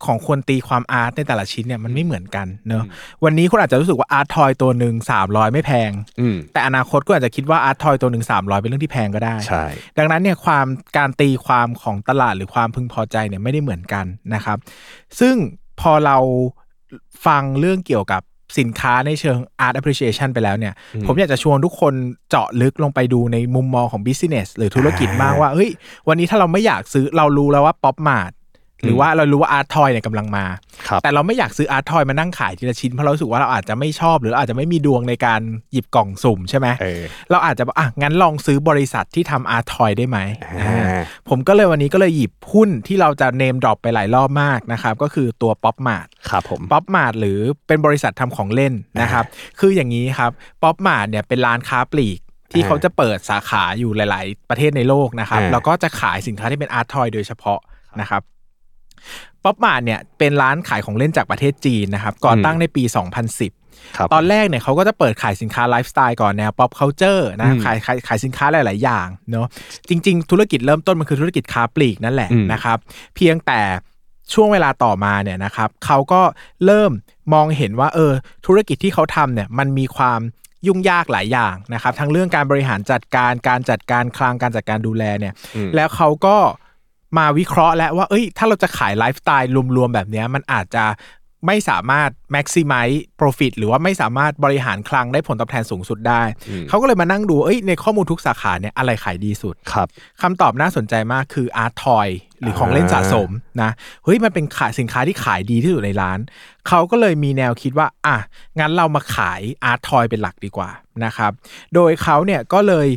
[0.06, 2.84] ของคนตีความอาร์ตในแต่ละชิ้นเนี่ยมันไม่เหมือนกันเนอะ
[3.24, 9.64] วันนี้คุณอาจจะรู้สึกว่าอาร์ตทอยตัวหนึ่ง300ไม่แพงอืมแต่อนาคตก็อาจจะคิดว่าอาร์ตทอยตัวหนึ่ง300เป็นเรื่องที่แพงก็ได้ใช่
[9.98, 10.66] ดังนั้นเนี่ยความ
[10.96, 14.58] การตีความของตลาดหรือความพึงพอใจเนี่ยไม่ได้เหมือนกันนะครับ
[15.20, 15.34] ซึ่ง
[15.80, 16.18] พอเรา
[17.26, 18.22] ฟังเรื่องเกี่ยวกับ
[18.58, 20.74] สินค้าในเชิง art appreciation ไปแล้วเนี่ย
[21.06, 21.94] ผมอยากจะชวนทุกคน
[22.30, 25.70] เจาะลึกลงไปดูในมุมมองของ business หรือธุรกิจบ้างว่า เฮ้ย
[26.08, 28.32] วันนี้ถ้าเราไม่อยากซื้อเรารู้แล้วว่า pop mart
[28.82, 30.44] หรือว่าเรารู้ว่า art toy เนี่ยกำลังมา
[30.88, 35.40] ครับแต่เราไม่อยากซื้อ art toy มานั่งขายทีละชิ้น เพราะเรารู้สึกว่าเราอาจจะไม่ชอบ หรือเราอาจจะไม่มีดวงในการ
[35.72, 49.24] หยิบกล่องสุ่มใช่ไหมเออเราอาจจะบอกอะงั้นลองซื้อบริษัทที่ทำ art toy ได้ไหมอ่าอ่าผมก็เลยวันนี้ก็เลยหยิบหุ้นที่เราจะ name drop ไปหลายรอบมากนะครับ ก็คือตัวป๊อปมาร์ทครับผมป๊อปมาร์ทหรือเป็นบริษัททำของเล่นนะครับ
[49.58, 50.30] คืออย่างนี้ครับ
[50.62, 52.20] ป๊อปมาร์ทเนี่ยเป็นร้านค้าปลีก
[52.52, 57.58] ที่อ่าเขาจะเปิดสาขาอยู่หลาย ๆ ประเทศในโลกนะครับอ่าแล้วก็จะขายสินค้าที่เป็น art toy โดยเฉพาะ
[58.00, 58.22] นะครับ
[59.44, 69.46] ป๊อปมาร์ทเนี่ยเป็นร้านขายของเล่นจากประเทศจีนนะครับก่อตั้งในปี 2010ครับตอนแรกเนี่ยเขาก็จะเปิดขายสินค้าไลฟ์สไตล์ก่อนแนว pop culture นะอืมขายขายขายสินค้าหลาย ๆ อย่างเนาะ
[69.88, 72.78] จริง ๆ ธุรกิจเริ่มต้นมันคือธุรกิจค้าปลีกนั่นแหละอืมนะครับ
[73.14, 73.60] เพียงแต่
[74.34, 76.22] ช่วงเวลาต่อมาเนี่ยนะครับเขาก็
[76.64, 76.92] เริ่ม
[77.34, 78.12] มองเห็นว่าเออ
[78.46, 80.20] ธุรกิจที่เขาทำเนี่ยมันมีความ
[80.66, 85.34] ยุ่งยากหลายอย่างนะครับทั้งเรื่องการบริหารจัดการการจัดการคลังการจัดการดูแลเนี่ย
[85.74, 86.36] แล้วเขาก็
[87.16, 90.84] มาวิเคราะห์แล้วว่า เอ้ย ถ้าเราจะขายไลฟ์สไตล์รวมๆ แบบเนี้ยมันอาจจะ
[91.46, 96.22] ไม่สามารถ maximize profit หรือว่าไม่สามารถบริหารคลังได้ผลตอบแทนสูงสุดได้
[96.68, 99.88] เขาก็เลยมานั่งดู เอ้ย ในข้อมูลทุกสาขาเนี่ยอะไรขายดีสุด ครับ
[100.22, 102.08] คำตอบน่าสนใจมากคือ art toy
[102.40, 103.30] หรือของเล่นสะสม
[103.62, 103.70] นะ
[104.04, 106.18] เฮ้ย มันเป็นขายสินค้าที่ขายดีที่สุดในร้าน
[106.68, 108.16] เขาก็เลยมีแนวคิดว่า อะ
[108.58, 110.70] งั้นเรามาขาย art toy เป็นหลักดีกว่า
[111.04, 111.32] นะครับ
[111.74, 112.88] โดยเขาเนี่ยก็เลย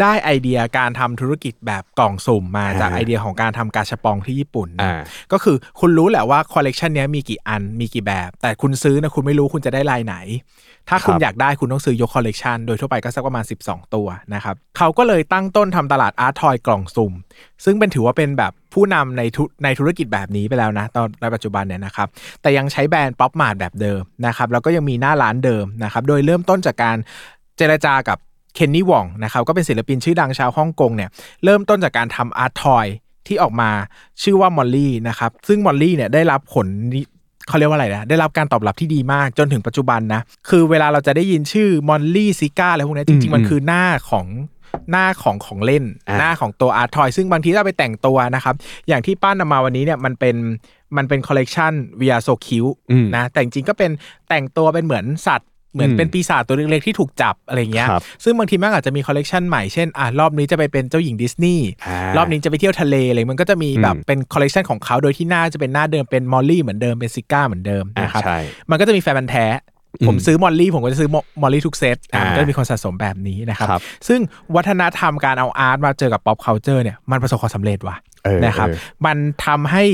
[0.00, 5.00] ได้ไอเดียการทำธุรกิจแบบกล่องสุ่มมาจากอ่าไอเดียของการทำกาชาปองที่ญี่ปุ่นนะอ่า
[5.32, 10.16] ก็คือคุณรู้แหละว่าคอลเลกชันเนี้ยมีกี่อันมีกี่แบบ แต่คุณซื้อนะคุณไม่รู้คุณจะได้ลายไหน
[10.88, 17.12] ถ้าคุณครับอยากได้คุณต้องซื้อยกคอลเลกชันโดยทั่วไปก็สักประมาณ 12 ตัวนะครับเขาก็เลยตั้งต้นทำตลาด art toy กล่องสุ่ม
[17.64, 22.08] ซึ่งเป็นถือว่าเป็นแบบผู้นำในธุในธุรกิจแบบนี้ไปแล้วนะตอนในปัจจุบันเนี่ยนะครับ
[22.42, 26.96] แต่ยังใช้แบรนด์ป๊อปมาร์ทแบบเดิมนะครับแล้วก็ยังมีหน้าร้านเดิมนะครับโดยเริ่มต้นจากการ
[27.56, 28.18] เจรจากับ
[28.58, 31.10] เคนนี่วองนะครับก็เป็นศิลปินชื่อดังชาวฮ่องกงเนี่ย
[31.44, 32.86] เริ่มต้นจากการทำ art toy
[33.26, 33.70] ที่ออกมา
[34.22, 37.00] ชื่อว่ามอลลี่นะครับซึ่งมอลลี่เนี่ยได้รับผลนิ
[37.48, 44.26] เขาเรียกว่าอะไรนะได้รับการตอบรับที่ดีมากจนถึงปัจจุบันนะคือเวลาเราจะได้ยินชื่อมอลลี่ซิก้าอะไรพวกเนี้ยจริงๆ มันคือหน้าของ
[44.90, 48.54] หน้าของของเล่นอ่าหน้าของตัว art toy ซึ่งบางทีเราไปแต่งตัวนะครับ
[48.88, 50.36] อย่างที่ป้านนำมาวันนี้เนี่ยมันเป็น
[50.96, 53.90] มันเป็นคอลเลกชัน We Are So Cute อืมนะแต่จริงๆก็เป็น
[54.28, 68.38] แต่งตัวเป็นเหมือนสัตว์ เหมือนอืมเป็นปีศาจตัวเล็กๆที่ถูกจับอะไรเงี้ยครับซึ่งบางทีมันอาจจะมีคอลเลกชันใหม่ เช่นอะรอบนี้จะไปเป็นเจ้าหญิงดิสนีย์อ่ารอบนี้จะไปเที่ยวทะเลอะไรมันก็จะมีแบบอืมเป็นคอลเลกชันของเขาโดยที่หน้าจะเป็นหน้าเดิมเป็นมอลลี่เหมือนเดิมเป็นซิก้าเหมือนเดิมอ่านะครับใช่
[68.70, 71.08] มันก็จะมีแฟนพันธุ์แท้อืม ผมซื้อมอลลี่ผมก็จะซื้อ
[71.42, 74.20] มอลลี่ทุกเซตอะอ่ามันก็จะมีคนสะสมแบบนี้นะครับครับ ซึ่ง
[74.54, 78.76] วัฒนธรรมการเอา art มาเจอกับ pop culture เนี่ยมันประสบความสำเร็จว่ะเออนะครับเออ
[79.06, 79.16] มัน
[79.46, 79.84] ทำให้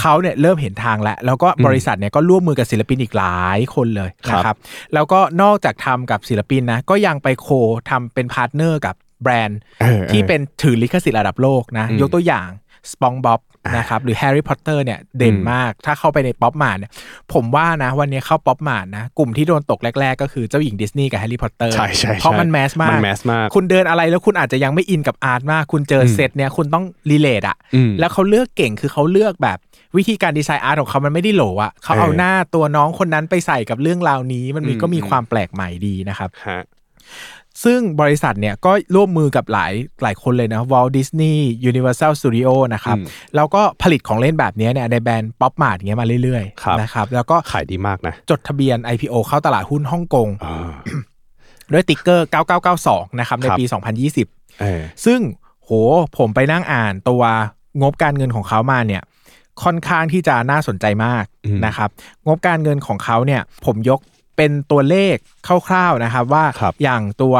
[0.00, 4.56] เขาเนี่ยเริ่มเห็นทางแล้ว แล้วก็บริษัทเนี่ยก็ร่วมมือกับศิลปินอีกหลายคนเลยครับนะครับ
[4.94, 7.48] แล้วก็นอกจากทำกับศิลปินนะก็ยังไป co
[7.90, 12.48] ทำเป็น partner กับแบรนด์เออเออที่เป็นถือลิขสิทธิ์ระดับโลกนะอืมยกตัวอย่าง
[12.92, 13.40] สปองบ๊อบ
[13.76, 16.92] นะครับหรือแฮร์รี่พอตเตอร์เนี่ยเด่นอืมมาก ถ้าเข้าไปในป๊อปมาร์ทเนี่ย
[17.32, 29.58] ผมว่านะวันนี้เข้าป๊อปมาร์ทนะ กลุ่มที่โดนตกแรก ๆ ก็คือเจ้าหญิงดิสนีย์กับแฮร์รี่พอตเตอร์ใช่ใช่เพราะใช่มัน mass มากมัน mass มาก คุณเดินอะไรแล้วคุณอาจจะยังไม่อินกับ art มาก คุณเจออมเซตเนี่ยคุณต้องrelate อะอืมแล้วเขาเลือกเก่งคือเขาเลือกแบบ
[29.96, 36.60] วิธีการดีไซน์ art ของเขามันไม่ได้โหลอะเขาเอาเออหน้าตัวน้องคนนั้นไปใส่กับเรื่องราวนี้ มันมีอืมก็มีอืมความแปลกใหม่ดีนะครับฮะ
[37.64, 41.36] ซึ่งบริษัทเนี่ยก็ร่วมมือกับหลายหลายคนเลยนะ Walt Disney
[41.70, 43.06] Universal Studio นะครับอืม
[43.36, 50.72] แล้วก็ผลิตของเล่นแบบนี้เนี่ยในแบรนด์ Pop Mart เงี้ยมาเรื่อยครับๆนะครับแล้วก็ขายดีมากนะ จดทะเบียน IPO เข้าตลาดหุ้นฮ่องกงอ่า
[51.72, 52.28] ด้วย ticker
[52.72, 53.64] 9992 นะครับ ในครับปี
[54.12, 55.20] 2020เออซึ่ง
[55.64, 55.70] โห
[56.18, 57.22] ผมไปนั่งอ่านตัว
[57.80, 59.02] งบการเงินของเขามาเนี่ย
[59.62, 61.88] ค่อนข้างที่จะน่าสนใจมากอืมนะครับ
[62.26, 64.00] งบการเงินของเขาเนี่ยผมยก
[64.36, 65.16] เป็นตัวเลข
[65.66, 67.36] คร่าวๆนะครับว่าครับอย่างตัว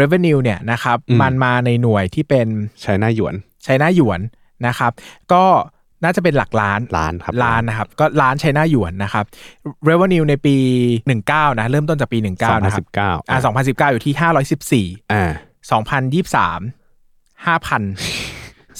[0.00, 2.46] revenue เนี่ยนะครับอืมมันมาในหน่วยที่เป็น
[2.82, 3.34] ใช้หน้าหยวน
[3.64, 4.20] ใช้หน้าหยวน
[4.66, 4.92] นะครับ
[5.32, 5.44] ก็
[6.04, 9.24] น่าจะเป็นหลักล้านล้านครับล้านนะครับ ก็ล้านใช้หน้าหยวนนะครับ
[9.88, 10.56] revenue ในปี
[11.06, 15.30] 19 นะเริ่มต้นจากปี 19นะครับ2019อ่า2019 อยู่ที่ 514อ่า
[15.70, 18.25] 2023 5,000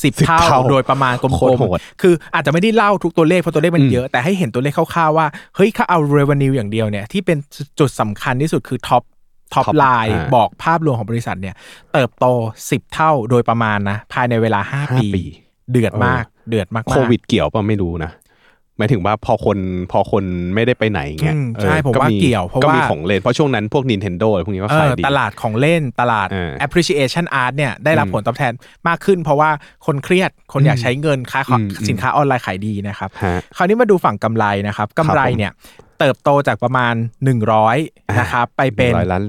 [0.03, 5.27] สิบ10เท่าเท่าโดยประมาณกลโคตรมโหดๆคืออาจจะไม่ได้เล่าทุกตัวเลขเพราะตัวเลขมันอืมเยอะแต่ให้เห็นตัวเลขคร่าวๆว่า
[5.57, 7.39] เฮ้ยถ้าเอา revenue อย่างเดียวเนี่ยที่เป็น
[7.79, 9.03] จุดสำคัญที่สุดคือท็อป
[9.55, 11.55] ท็อป Top ไลน์อ่าบอกภาพรวมของบริษัทเนี่ย
[11.93, 12.27] เติบโต
[12.65, 15.25] 10 เท่าโดยประมาณนะ ภายในเวลา5ห้าปีปี
[15.73, 18.11] เดือดมาก เดือดมากๆโควิดเกี่ยวป่ะไม่รู้นะ
[18.79, 19.59] หมายถึงว่าพอคน
[19.93, 20.25] พอคน
[20.55, 28.53] ไม่ได้ไปไหนเงี้ยอืมเออใช่ผมว่าเกี่ยวเพราะก็มีว่าของเล่น เพราะช่วงนั้นพวก Nintendo อะไรพวกนี้ก็เอขายอดีตลาดของเล่นตลาดเออ appreciation art เนี่ยได้รับอืมผลตอบแทน
[28.89, 29.51] มากขึ้น เพราะว่า
[29.87, 35.53] คนเครียดคนอยากใช้เงินค้าของอืมอืมสินค้าออนไลน์ขายดีนะครับฮะคราวนี้มาดูฝั่งกำไรนะครับกำไรครับผมเนี่ย
[35.99, 36.95] เติบโตจากประมาณ
[37.57, 39.25] 100นะครับไปเป็น100ล้าน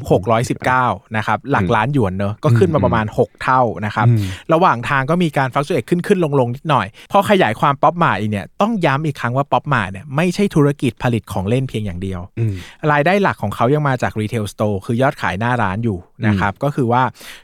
[0.55, 4.19] 619นะครับหลักล้านหยวนเนอะก็ขึ้นมาประมาณ 6 เท่านะครับอืม
[4.53, 12.53] ระหว่างทางก็มีการ fluctuate ขึ้นขึ้นลงลงนิดหน่อยพอขยายความป๊อปมาร์ทอีกเนี่ยต้องย้ำอีกครั้งว่าป๊อปมาร์ทเนี่ยไม่ใช่ธุรกิจผลิตของเล่นเพียงอย่างเดียวอืม
[12.91, 15.97] รายได้หลักของเขายังมาจาก retail store คือยอดขายหน้าร้านอยู่
[16.27, 17.03] นะครับก็คือว่า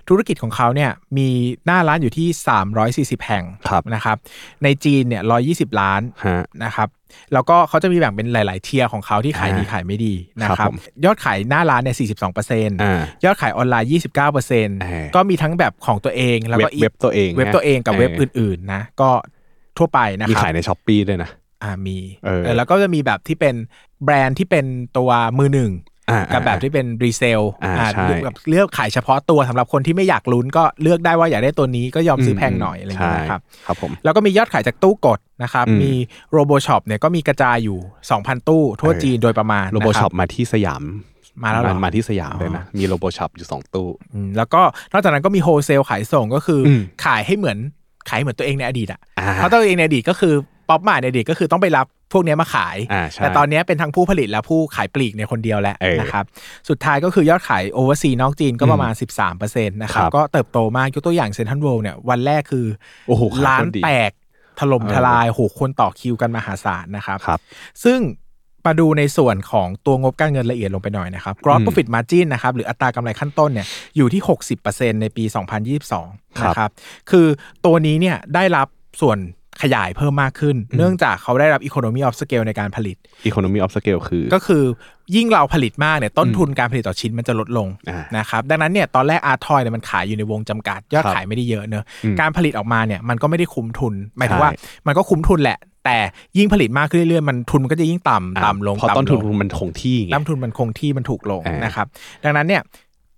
[0.09, 1.27] ธุรกิจของเขาเนี่ยมี
[1.65, 2.27] หน้าร้านอยู่ที่
[3.19, 4.17] 340 แห่งครับนะครับ
[4.63, 5.21] ในจีนเนี่ย
[5.69, 6.89] 120 ล้านฮะนะครับ
[7.33, 19.09] แล้วก็เขาจะมีแบ่งเป็นหลาย ๆ tier ของเขาที่ขายดีอ่าขายไม่ดีนะคครัรับบผมยอดขายหน้าร้านเนี่ย42เปอร์เซ็นต์อ่ายอดขายออนไลน์ 29เปอร์เซ็นต์อ่าก็มีทั้งแบบของตัวเองแล้วเว็ก็บอีกเว็บตัวเองเว็บนะตัวเองกับเว็บเอออื่น ๆ นะ ก็
[19.77, 21.29] ทั่วไปนะมีครับขายใน Shopee ด้วยนะ
[21.63, 23.55] อ่ามีเออเออแล้วก็จะมีแบบที่เป็น
[24.03, 24.65] แบรนด์ที่เป็น
[24.97, 25.09] ตัว
[25.39, 25.92] มือหนึ่งอ่า
[26.33, 35.91] กับแบบที่เป็น resale อ่าอ่าใช่เลือกแบบเลือกขายเฉพาะตัวสำหรับคนที่ไม่อยากลุ้นก็เลือกได้ว่าอยากได้ตัวนี้ก็ยอมซื้อแพงหน่อยอะไรอย่างเงี้ยนะครับใช่ครับผมแล้วก็มียอดขายจากตู้กดนะครับอืมมี
[36.31, 37.77] Robo Shop เนี่ยก็มีกระจายอยู่
[38.13, 40.83] 2,000 ตู้ทั่วเออจีนโดยประมาณโรโบนะคช็อปมาที่สยาม
[41.43, 44.61] มาแล้วเหรอมาที่สยามอ๋อเลยนะ มี Robo Shop อยู่สองตู้อืมแล้วก็
[44.93, 47.57] นอกจากนั้นก็มี wholesale ขายส่งก็คืออมขายให้เหมือน
[48.09, 50.33] ขายเหมือนตัวเองในอดีตอะอ่าเพราะตัวเองในอดีตก็คือ
[50.69, 56.25] Pop Mart ในอดีตก็คือต้องไปรับ พวกเนี้ยมาขายอ่าใช่แต่ตอนเนี้ยเป็นทั้งผู้ผลิตและผู้ขายปลีกในคนเดียวแหละเออนะครับ
[56.69, 58.93] สุดท้ายก็คือยอดขาย overseas นอกจีนก็ประมาณ
[59.33, 62.65] 13%นะครับครับก็เติบโตมากยกตัวอย่างเซนทันเวิลด์เนี่ยวันแรกคือ
[63.07, 64.11] โอ้โหขายร้านแทบแตก
[64.59, 67.39] ถล่มทลายโหคนต่อคิวกันมหาศาลนะครับครับ
[67.85, 67.99] ซึ่ง
[68.67, 74.21] มาดูในส่วนของตัวงบการเงินละเอียดลงไปหน่อยนะครับ gross อืม profit margin นะครับหรืออัตรากำไรขั้นต้นเนี่ยอยู่ที่
[74.61, 75.23] 60%ในปี
[75.81, 76.71] 2022ครับนะครับ
[77.11, 77.27] คือ
[77.65, 78.67] ตัวนี้เนี่ยได้รับ
[79.01, 79.17] ส่วน
[79.61, 82.97] ขยายเพิ่มมากขึ้น เนื่องจากเขาได้รับ economy of scale ในการผลิต
[83.29, 84.63] Economy of Scale คือ ก็คือ
[85.15, 94.51] ยิ่งเราผลิตมากเนี่ยต้นทุนการผลิตต่อชิ้นมันจะลดลงอ่านะครับดังนั้นเนี่ยตอนแรกอาร์ทอยเนี่ยมันขายอยู่ในวงจำกัด ยอดครับขายไม่ได้เยอะเนอะอืมการผลิตออกมาเนี่ยมันก็ไม่ได้คุ้มทุนหมายถึงใช่ว่า
[94.87, 95.97] มันก็คุ้มทุนแหละแต่
[96.37, 101.87] ยิ่งผลิตมากขึ้นเรื่อยๆมันทุนมันก็จะยิ่งต่ำอ่าต่ำลงเพราะต้นทุนต่ำลงมันคงที่ไงต้นทุนมันคงที่มันถูกลงอ่านนะครับ
[102.23, 102.61] ดังนั้นเนี่ย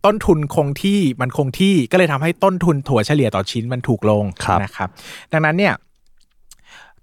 [0.05, 4.89] ต้นทุนคงที่มันคงที่ก็เลยทำให้ต้นทุนถั่วเฉลี่ยต่อชิ้นมันถูกลงครับนะครับ
[5.33, 5.73] ดังนั้นเนี่ย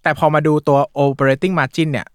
[0.02, 2.06] แต่พอมาดูตัว operating margin เนี่ย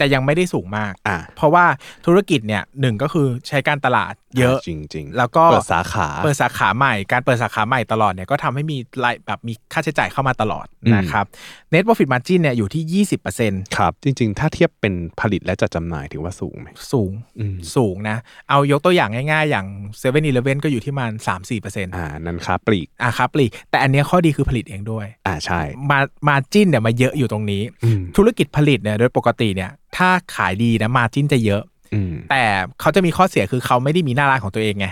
[0.00, 1.64] จะยังไม่ได้สูงมากอ่าเพราะว่า
[2.06, 11.24] ธุรกิจเนี่ยหนึ่งก็คือใช้การตลาดเยอะจริงจริง ๆ แล้วก็เปิดสาขาเปิดสาขาใหม่ การเปิดสาขาใหม่ตลอดเนี่ยก็ทำให้มีรายแบบมีค่าใช้จ่ายเข้ามาตลอดอืมนะครับ
[11.72, 13.04] net profit margin เนี่ยอยู่ที่
[13.40, 18.16] 20%ครับ จริง ๆ ถ้าเทียบเป็นผลิตและจัดจำหน่ายถือว่าสูงไหมสูงอืมสูงนะ
[18.50, 22.88] เอายกตัวอย่างง่ายๆ อย่าง7 e เ e ่ e อก็อยู่ที่ประมัน3-4%อ่าอ่านั่นค้าปลีก
[23.18, 31.62] ครับปลีกแต่อันเนี้ยข้อดีคือผลิตเองด้วยอ่าใช่มามาจิ้นเนี่ยมาเยอะอยู่ตรงนี้อืมธุรกิจผลิตเนี่ยโดยปกติเนี่ย ถ้าขายดีนะมาจิ้นจะเยอะ
[31.94, 32.44] อืมแต่
[32.80, 34.88] เขาจะมีข้อเสียคือเขาไม่ได้มีหน้าร้านของตัวเองไง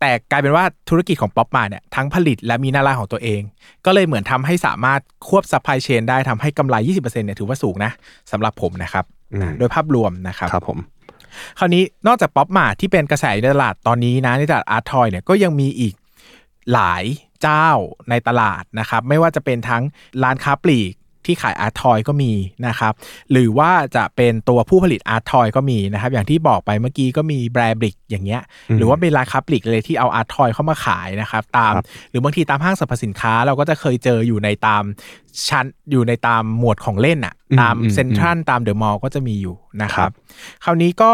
[0.00, 3.40] แต่กลายเป็นว่าธุรกิจของป๊อปมาเนี่ยทั้งผลิตและมีหน้าร้านของตัวเอง
[3.84, 7.92] ก็เลยเหมือนทำให้สามารถควบ supply chain ได้ทำให้กำไร 20%เนี่ยถือว่าสูงนะ
[8.32, 10.78] สำหรับผมนะครับอืมนะโดยภาพรวมนะครับครับผม
[11.58, 15.94] คราวนี้นอกจาก Pop Mart ที่เป็นกระแสในตลาดตอนนี้นะในตลาด art toy เนี่ยก็ยังมีอีก
[16.72, 17.04] หลาย
[17.42, 17.68] เจ้า
[18.10, 19.82] ในตลาดนะครับ ไม่ว่าจะเป็นทั้ง
[20.22, 20.92] ร้านค้าปลีก
[21.26, 22.32] ที่ขาย art toy ก็มี
[22.66, 22.92] นะครับ
[23.32, 28.42] หรือว่าจะเป็นตัวผู้ผลิต art toy ก็มีนะครับ อย่างที่บอกไปเมื่อกี้ก็มี Bearbrick อย่างเงี้ย
[28.78, 34.84] หรือว่าเป็นร้านค้าปลีกเลยที่เอา art toy เข้ามาขายนะครับ ตามครับหรือบางทีตามห้างสรรพสินค้าเราก็จะเคยเจออยู่ในตาม
[35.48, 40.14] ชั้นอยู่ในตามหมวดของเล่นอะตามอืมเซ็นทรัลตามเดอะมอลล์ก็จะมีอยู่นะคครัรับบ
[40.64, 41.12] คราวนี้ก็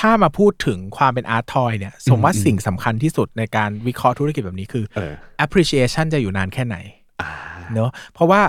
[0.00, 5.12] ถ้ามาพูดถึงความเป็นอาร์ตทอยเนี่ย สมว่าอืมสิ่งสำคัญที่สุดในการวิเคราะห์ธุรกิจแบบนี้คือเออ
[5.44, 6.76] appreciation จะอยู่นานแค่ไหน
[7.20, 7.30] อ่า
[7.72, 8.40] เนอะเพราะว่า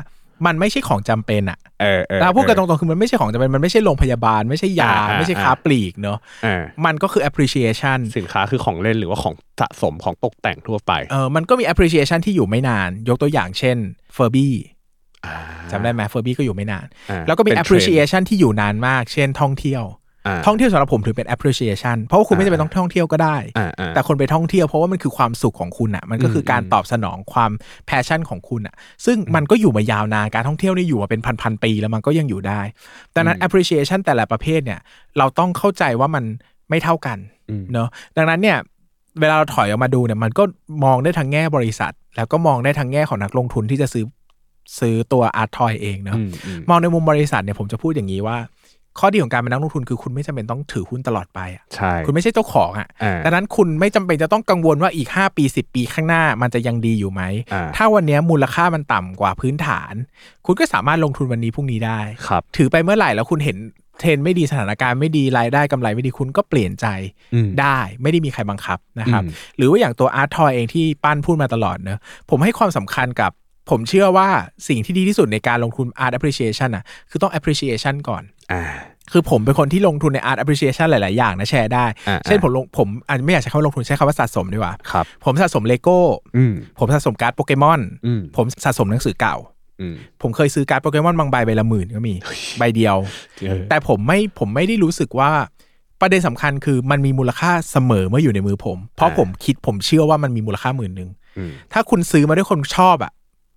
[0.45, 13.77] มันไม่ใช่ของจำเป็นอะเออเออเราพูดกันตรงๆคือมันไม่ใช่ของจำเป็นมันไม่ใช่โรงพยาบาล ไม่ใช่ยาอ่าอ่าไม่ใช่ค้าปลีกเนอะเออมันก็คือ appreciation สินค้าคือของเล่นหรือว่าของสะสมของตกแต่งทั่วไปเออมันก็มี appreciation ที่อยู่ไม่นาน ยกตัวอย่างเช่น
[14.15, 14.49] Furby
[15.25, 15.37] อ่า
[15.71, 20.01] จำได้ไหม Furby ก็อยู่ไม่นานอ่าแล้วก็มีเป็นเทรนด์ appreciation ที่อยู่นานมาก เช่นท่องเที่ยวอ่า
[20.45, 27.51] ท่องเที่ยวสำหรับผมถือเป็น appreciation เพราะว่าคุณไม่จำเป็นต้องท่องเที่ยวก็ได้อ่าอ่าแต่คนไปท่องเที่ยวเพราะว่ามันคือความสุขของคุณอะ มันก็คือการอืมตอบสนองความ
[27.85, 32.61] passion ของคุณอะ ซึ่งมันก็อยู่มายาวนาน การท่องเที่ยวนี่อยู่มาเป็นพันๆปีแล้วมันก็ยังอยู่ได้
[33.15, 34.79] ดังนั้น appreciation แต่ละประเภทเนี่ย
[35.17, 36.23] เราต้องเข้าใจว่ามัน
[36.69, 37.17] ไม่เท่ากัน
[37.49, 38.57] อืมเนอะดังนั้นเนี่ย
[39.19, 40.43] เวลาเราถอยออกมาดูเนี่ยมันก็
[40.83, 44.05] มองได้ทั้งแง่บริษัท แล้วก็มองได้ทั้งแง่ของนักลงทุนที่จะซื้อ
[44.79, 48.37] ซื้อตัวอาร์ตทอยเองเนาะอืมอืมมองในมุมบริษัทเนี่ยผมจะพูดอย่างนี้ว่า
[48.99, 57.21] ข้อดีของการเป็นนักลงทุนคือคุณไม่จำเป็นต้องถือหุ้นตลอดไปอะใช่ คุณไม่ใช่เจ้าของอะอ่าดังนั้นคุณไม่จำเป็นจะต้องกังวลว่าอีก 5 ปี 10 ปีข้างหน้ามันจะยังดีอยู่ไหม
[57.53, 59.93] อ่าถ้าวันเนี้ยมูลค่ามันต่ำกว่าพื้นฐาน
[60.45, 63.57] คุณก็สามารถลงทุนวันนี้พรุ่งนี้ได้ครับถือไปเมื่อไหร่แล้วคุณเห็น
[63.99, 66.87] เทรนด์ไม่ดีสถานการณ์ไม่ดีรายได้กำไรไม่ดีคุณก็เปลี่ยนใจ
[67.33, 73.31] อืมได้ไม่ได้มีใครบังคับนะครับอืมหรือว่าอย่างตัวอาร์ตทอยเองที่ปั้นพูดมาตลอดเนอะผมให้ความสำคัญกับ
[73.69, 74.27] ผมเชื่อว่า
[74.67, 78.63] สิ่งที่ดีที่สุดในการลงทุน art appreciation อะคือต้อง appreciation ก่อนอ่า
[79.11, 85.99] คือผมเป็นคนที่ลงทุนใน art appreciation หลาย ๆ อย่างนะแชร์ได้อ่าเช่นผมลงผมอาจจะไม่อยากใช้คำว่าลงทุนใช้คำว่าสะสมดีกว่าครับผมสะสมเลโก้
[86.37, 89.35] อืมผมสะสมการ์ดโปเกมอนอืมผมสะสมหนังสือเก่า
[89.79, 92.15] อืมผมเคยซื้อการ์ดโปเกมอนบางใบใบละหมื่นก็มี
[92.59, 92.97] ใบเดียว
[93.45, 95.31] เออแต่ผมไม่ผมไม่ได้รู้สึกว่า
[96.01, 103.11] ประเด็นสำคัญคือมันมีมูลค่าเสมอเมื่ออยู่ในมือผม เพราะอ่าผมคิดผมเชื่อว่ามันมีมูลค่าหมื่นหนึ่งอืมถ้าคุณซื้อมาด้วยคนชอบอะ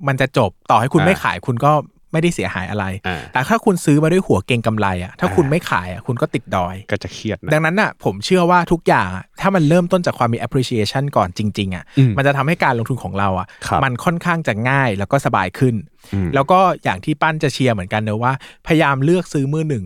[0.09, 1.73] มันจะจบต่อให้คุณอ่าไม่ขายคุณก็
[2.13, 15.75] ไม่ได้เสียหายอะไรอ่าแต่ถ้าคุณซื้อมาด้วยหัวเก็งกำไรอะถ้าอ่าคุณไม่ขายอะคุณก็ติดดอย ก็จะเครียดนะดังนั้นน่ะผมเชื่อว่าทุกอย่างอะถ้ามันเริ่มต้นจากความมี appreciation ก่อนจริง ๆ อะอืมมันจะทำให้การลงทุนของเราอะครับมันค่อนข้างจะง่ายแล้วก็สบายขึ้น
[16.15, 18.33] อืมแล้วก็อย่างที่ปั้นจะเชียร์เหมือนกันเนอะว่า
[18.67, 19.85] พยายามเลือกซื้อมือหนึ่ง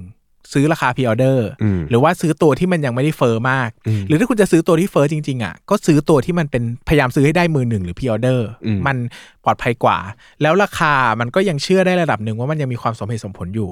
[0.52, 8.96] ซื้อราคาพ r ออเดอร์อืมหรือว่าซื้อตัวที่มันยังไม่ได้เฟ้อมากอืมหรือถ้าคุณจะซื้อตัวที่เฟ้อจริงๆอะก็ซื้อตัวที่มันเป็นพยายามซื้อให้ได้มือหนึ่งหรือพ r ออเดอร์อืมมัน
[9.44, 9.98] ปลอดภัยกว่า
[10.42, 13.70] แล้วราคามันก็ยังเชื่อได้ระดับหนึ่งว่ามันยังมีความสมเหตุสมผลอยู่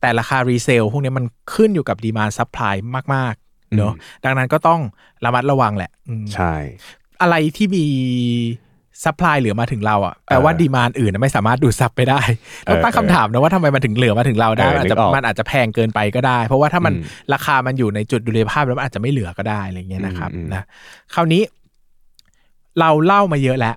[0.00, 2.74] แต่ราคา resale พวกนี้มันขึ้นอยู่กับ demand supply
[3.14, 3.92] มากๆเนอะ
[4.24, 4.80] ดังนั้นก็ต้อง
[5.24, 6.54] ระมัดระวังแหละอืมใช่
[7.22, 7.86] อะไรที่มี
[9.04, 12.20] supply เหลือมาถึงเราอะแปลว่าเออ demand อื่นนะไม่สามารถดูดซับไปได้
[12.66, 20.64] เออต้องตั้งคำถามนะว่าทำไมมันถึงเหลือมาถึงเราได้เออมันอาจจะนึกออกมันอาจจะแพงเกินไปก็ได้ เพราะว่าถ้ามันอืมราคามันอยู่ในจุดดุลยภาพแล้วมันอาจจะไม่เหลือก็ได้อะไรเงี้ยนะครับอืมอืมนะ
[21.14, 21.42] คราวนี้
[22.80, 23.74] เราเล่ามาเยอะแล้ว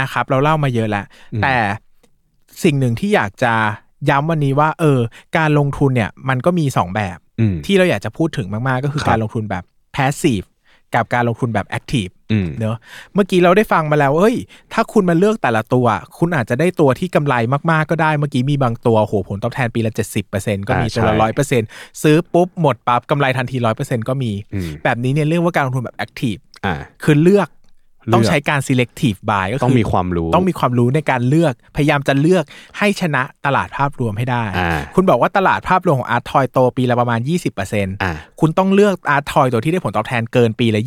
[0.00, 1.04] นะครับ เราเล่ามาเยอะแล้ว
[1.42, 1.56] แต่
[2.64, 3.54] สิ่งหนึ่งที่อยากจะ
[4.10, 5.00] ย้ำวันนี้ว่า เออ
[5.36, 9.64] การลงทุนเนี่ย มันก็มีสองแบบอืมที่เราอยากจะพูดถึงมากๆ ก็คือครับการลงทุนแบบ
[9.96, 10.46] passive
[10.94, 12.76] กับการลงทุนแบบ active อืมเนอะ
[13.14, 14.36] เมื่อกี้เราได้ฟังมาแล้วว่าเฮ้ย
[14.72, 15.86] ถ้าคุณมาเลือกแต่ละตัว
[16.18, 17.34] คุณอาจจะได้ตัวที่กำไร
[17.70, 19.92] มากๆก็ได้ เมื่อกี้มีบางตัวโหผลตอบแทนปีละ
[20.30, 21.68] 70%ก็มีอ่าตัวละใช่ร้อยเปอร์เซ็นต์
[22.02, 26.74] ซื้อปุ๊บหมดปั๊บกำไรทันทีร้อยเปอร์เซ็นต์ก็มีอืมแบบนี้เนี่ยเรียกว่าการลงทุนแบบ active อ่า
[27.04, 27.48] คือเลือกเลือก
[28.14, 32.44] ต้องใช้การ selective buy ก็คือต้องมีความรู้ต้องมีความรู้ในการเลือกพยายามจะเลือก
[32.78, 37.20] ให้ชนะตลาดภาพรวมให้ได้อ่าคุณบอกว่าตลาดภาพรวมของอาร์ทอยโตปีละประมาณ
[37.60, 40.82] 20%อ่าคุณต้องเลือก art toy ตัวที่ได้ผลตอบแทนเกินปีละ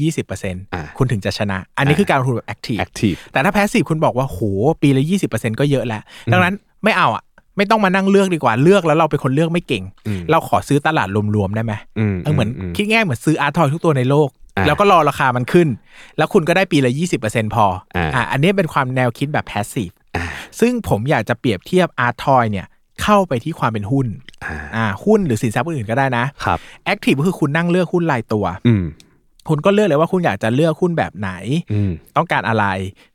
[0.76, 4.40] อ่า20%คุณถึงจะชนะ อันนี้อ่าคือการลงทุนแบบ active active แต่ถ้า passive คุณบอกว่าโห
[4.82, 6.02] ปีละ 20%ก็เยอะแล้ว
[6.32, 6.54] ดังนั้น
[6.84, 7.24] ไม่เอาอะ
[7.58, 15.68] ไม่ต้องมานั่งเลือกดีกว่าเลือกแล้วเราเป็นคนเลือกไม่เก่งอืมเราขอซื้อตลาดรวมๆได้ไหมอืมเออเหมือนคิดง่ายเหมือนซื้อ art toy ทุกตัวในโลกอ่า แล้วก็รอราคามันขึ้น
[16.18, 16.92] แล้วคุณก็ได้ปีละ
[17.24, 20.26] 20%พออาอ่าอันนี้เป็นความแนวคิดแบบ passive อ่า
[20.60, 22.68] ซึ่งผมอยากจะเปรียบเทียบ art toy เนี่ย
[23.04, 24.08] เข้าไปที่ความเป็นหุ้น
[24.46, 28.86] อ่าอ่าหุ้นหรือสินทรัพย์อื่นๆก็ได้นะครับแอคทีฟก็คือคุณนั่งเลือกหุ้นรายตัวอืม
[29.50, 31.32] คุณก็เลือกเลยว่าคุณอยากจะเลือกหุ้นแบบไหน
[31.72, 32.66] อืมต้องการอะไร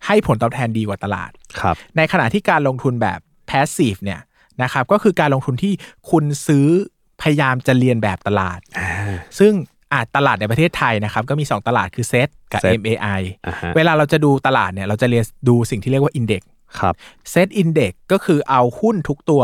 [0.07, 1.31] ให้ผลตอบแทนดีกว่าตลาด
[1.61, 3.19] ครับในขณะที่การลงทุนแบบ
[3.51, 4.21] passive เนี่ย
[4.63, 5.73] นะครับก็คือการลงทุนที่
[6.11, 6.67] คุณซื้อ
[7.23, 8.91] พยายามจะเรียนแบบตลาดอ่า
[9.39, 9.53] ซึ่ง
[9.93, 16.43] อาจตลาดในประเทศไทยนะครับก็มี 2 ตลาดคือเซตกับ Set MAI อ่าฮะเวลาเราจะดูตลาดเนี่ยเราจะเรียนดูสิ่งที่เรียกว่า Index
[16.79, 16.95] ครับ
[17.31, 19.43] เซตอินเด็กก็คือเอาหุ้นทุกตัว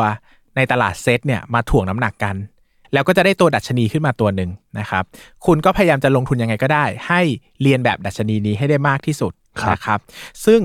[0.57, 2.37] ในตลาดเซตเนี่ยมาถ่วงน้ำหนักกัน
[2.93, 5.05] แล้วก็จะได้ตัวดัชนีขึ้นมาตัวหนึ่งนะครับ
[5.47, 7.21] คุณก็พยายามจะลงทุนยังไงก็ได้ ให้
[7.63, 9.33] เรียนแบบดัชนีนี้ให้ได้มากที่สุด
[9.63, 10.01] ครับนะครับ
[10.47, 10.61] ซึ่ง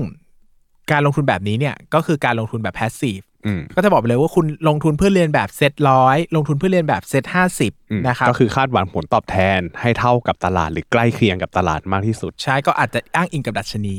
[0.90, 3.33] การลงทุนแบบนี้เนี่ยก็คือการลงทุนแบบ passive อืม
[3.76, 13.96] ก็จะบอกไปเลยว่าคุณลงทุนเพื่อเรียนแบบเซตร้อยลงทุนเพื่อเรียนแบบเซตห้าสิบอืมนะครับก็คือคาดหวังผลตอบแทนให้เท่ากับตลาดหรือใกล้เคียงกับตลาดมากที่สุด ใช่ก็อาจจะอ้างอิงกับดัชนี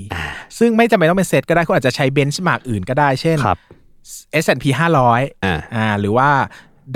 [0.58, 3.60] ซึ่งไม่จำเป็นต้องเป็นเซตก็ได้คุณอาจจะใช้เบนช์มาร์กอื่นก็ได้เช่นครับ
[4.44, 4.66] S&P
[5.06, 6.30] 500อ่าอ่าหรือว่า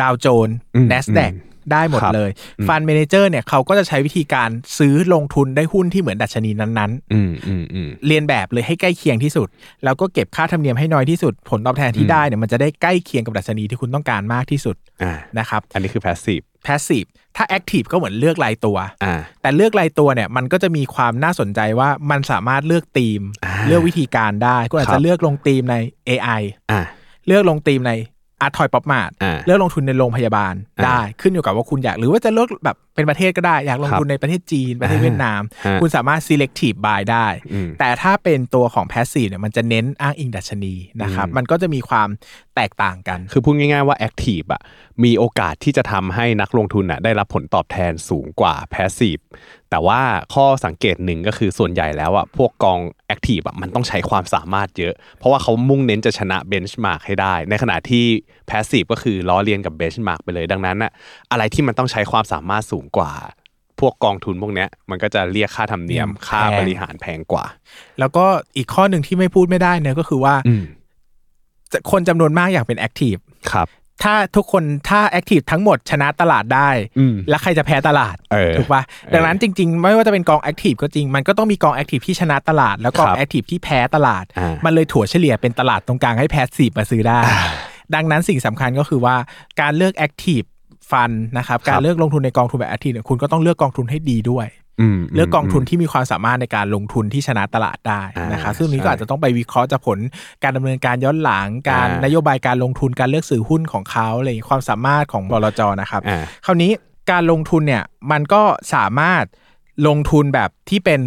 [0.01, 9.47] ดาวโจนอืม NASDAQ อืม ได้หมดครับเลยอืมฟันเมนเจอร์เนี่ยเขาก็จะใช้วิธีการซื้อลงทุนได้หุ้นที่เหมือนดัชนีนั้นอืมอืมอืมๆเรียนแบบเลยให้ใกล้เคียงที่สุด
[9.83, 25.75] แล้วก็เก็บค่าธรรมเนียมให้น้อยที่สุด ผลตอบแทนที่ได้เนี่ยมันจะได้ใกล้เคียงกับดัชนีที่คุณต้องการมากที่สุดอ่านะครับอันนี้คือ passive passive ถ้า active ก็เหมือนเลือกรายตัวอ่าแต่เลือกรายตัวเนี่ยมันก็จะมีความน่าสนใจว่ามันสามารถเลือกธีมอ่าเลือกวิธีการได้คุณอาจครัจะบเลือกลงธีมใน
[26.09, 26.41] AI
[26.71, 26.81] อ่า
[27.27, 27.93] เลือกลงธีมใน
[28.41, 42.09] อาร์ทอยป๊อปมาดอ่าเลือกลงทุนในโรงพยาบาลอ่าได้ขึ้นอยู่กับว่าคุณอยาก หรือว่าจะเลือกแบบไปเป็นประเทศก็ได้ อยากลงทุนในประเทศจีน ประเทศอ่าเวียดนามฮะคุณสามารถ selective buy ได้อืมแต่ถ้าเป็นตัวของ passive เนี่ยมันจะเน้นอ้างอิงดัชนีนะครับอืมมันก็จะมีความ
[42.55, 44.61] แตกต่างกัน คือพูดง่ายๆว่า Active อะ
[45.03, 49.21] มีโอกาสที่จะทำให้นักลงทุนอะได้รับผลตอบแทนสูงกว่า Passive
[49.69, 50.01] แต่ว่า
[50.33, 52.79] ข้อสังเกตหนึ่งก็คือส่วนใหญ่แล้วอะพวกกอง
[53.13, 58.05] Active อะมันต้องใช้ความสามารถเยอะ เพราะว่าเขามุ่งเน้นจะชนะ Benchmark ให้ได้ ในขณะที่
[58.49, 60.91] Passive ก็คือล้อเลียนกับ Benchmark ไปเลยดังนั้นอะ
[61.31, 63.11] อะไรที่มันต้องใช้ความสามารถสูงกว่า
[63.79, 67.45] พวกกองทุนพวกเนี้ยมันก็จะเรียกค่าธรรมเนียมแพงค่าบริหารแพงกว่า
[67.99, 68.25] แล้วก็
[68.57, 70.63] อีกข้อหนึ่งที่ไม่พูดไม่ได้เนี่ยก็คือว่าอืม
[71.71, 73.67] จะคนจำนวนมากอยากเป็น active ครับ
[74.03, 76.69] ถ้าทุกคนถ้า active ทั้งหมดชนะตลาดได้
[76.99, 78.81] อืมแล้วใครจะแพ้ตลาดเออถูกปะ
[79.13, 87.19] ดังนั้นจริง ๆ ไม่ว่าจะเป็นกอง active ก็จริง มันก็ต้องมีกอง active ที่ชนะตลาด แล้วกองครับ active ที่แพ้ตลาดอ่ามัมันเลยถั่วเฉลี่ยเป็นตลาดตรงกลางให้แพสซีฟมาซื้อได้
[87.95, 89.15] ดังนั้นสิ่งสำคัญก็คือว่า
[89.61, 90.48] การเลือก active ฟั
[91.07, 94.47] นนะครับการเลือกลงทุนในกองทุนแบบ active เนี่ยคุณก็ต้องเลือกกองทุนให้ดีด้วย
[94.81, 98.01] อืมเลือกกองทุนที่มีความสามารถในการลงทุนที่ชนะตลาดได้
[98.33, 99.97] นะครับอ่าซึ่งนี้ก็ใช่อาจจะต้องไปวิเคราะห์จากผล
[100.43, 106.71] การดำเนินการย้อนหลังการอ่านนโยบายการลงทุนการเลือกซื้อหุ้นของเขาอะไรอย่างนี้ความสามารถของบลจนะครับอ่าคราวนี้
[107.11, 108.41] การลงทุนเนี่ยมันก็
[108.73, 109.23] สามารถ
[109.87, 110.99] ลงทุนแบบที่เป็น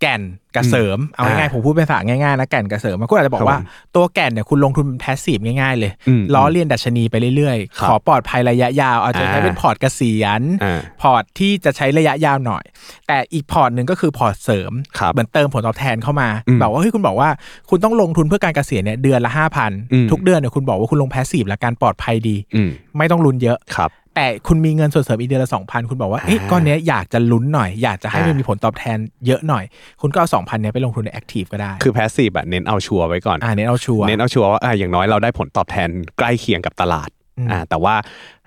[0.00, 0.22] แก่น
[0.56, 12.64] กับเสริมเอาง่ายๆผมพูดเป็นภาษาง่ายๆนะแก่นกับเสริมมันก็อาจจะบอกว่าครับผมตัวแก่นเนี่ยคุณลงทุนเป็น passive ง่ายๆ เลยอืมล้อเลียนดัชนีไปเรื่อยครับๆขอปลอดภัยระยะยาว อาจจะใช้อ่าเป็นพอร์ตเกษียณอ่าพอร์ตที่จะใช้ระยะยาวหน่อย
[13.06, 17.28] แต่อีกพอร์ตหนึ่งก็คือพอร์ตเสริมครับเหมือนเติมผลตอบแทนเข้ามาอืมบอกว่าเฮ้ยคุณบอกว่า
[17.70, 29.64] คุณต้องลงทุนเพื่อการเกษียณเนี่ยเดือนละห้าพันอืมทุกเดือนเนี่ยคุณบอกว่าคุณลง passive และการปลอดภัยดีอืมไม่ต้องลุ้นเยอะครับ แต่คุณมีเงินส่วนเสริมอีกเดือนละสองพันคุณบอกว่าเอ๊ะอ่าก้อนเนี้ยอยากจะลุ้นหน่อย อยากจะให้มันอ่ามีมีผลตอบแทนเยอะหน่อย
[30.02, 35.88] คุณก็เอาสองพันเนี้ยไปลงทุนใน active ก็ได้ คือ passive อะเน้นเอาชัวร์ไว้ก่อนอ่าเน้นเอาชัวร์เน้นเอาชัวร์ว่าอะอย่างน้อยเราได้ผลตอบแทน
[36.18, 37.94] ใกล้เคียงกับตลาดอืมอ่าแต่ว่า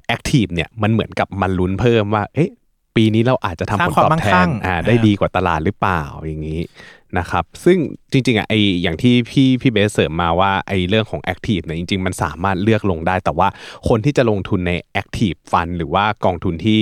[0.07, 2.49] active เนี่ยมันเหมือนกับมันลุ้นเพิ่มว่าเอ๊ะ
[2.95, 6.59] ปีนี้เราอาจจะทำสร้างความมั่งคั่งผลตอบแทนอ่าได้อ่าดีกว่าตลาดหรือเปล่าอย่างนี้
[7.20, 7.78] นะครับซึ่ง
[8.11, 13.47] จริงๆอะไออย่างที่พี่พี่เบสเสริมมาว่าไอเรื่องของ active เนี่ยจริง ๆ มันสามารถเลือกลงได้ แต่ว่า
[13.88, 16.82] คนที่จะลงทุนใน active fund หรือว่ากองทุนที่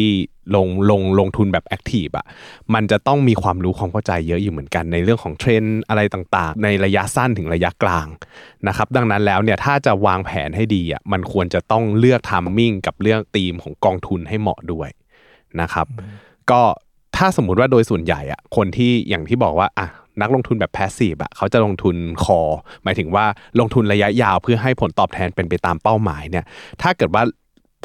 [0.56, 2.26] ลงลงลงทุนแบบ active อะ
[2.74, 8.08] มันจะต้องมีความรู้ความเข้าใจเยอะอยู่เหมือนกันในเรื่องของเทรนด์อะไรต่างๆ ในระยะสั้นถึงระยะกลาง
[8.68, 14.90] นะครับดังนั้นแล้วเนี่ยถ้าจะวางแผนให้ดีอะมันควรจะต้องเลือกทัมมิ่งกับเรื่องธีมของกองทุนให้เหมาะด้วย
[15.62, 15.88] นะครับ
[16.52, 16.62] ก็
[17.24, 19.88] ถ้าสมมุติว่าโดยส่วนใหญ่อะคนที่อย่างที่บอกว่าอะ
[20.22, 22.40] นักลงทุนแบบแพสซีฟอะเขาจะลงทุนคอ
[22.84, 23.26] หมายถึงว่า
[23.60, 26.46] ลงทุนระยะยาวเพื่อให้ผลตอบแทนเป็นไปตามเป้าหมายเนี่ย
[26.82, 27.24] ถ้าเกิดว่า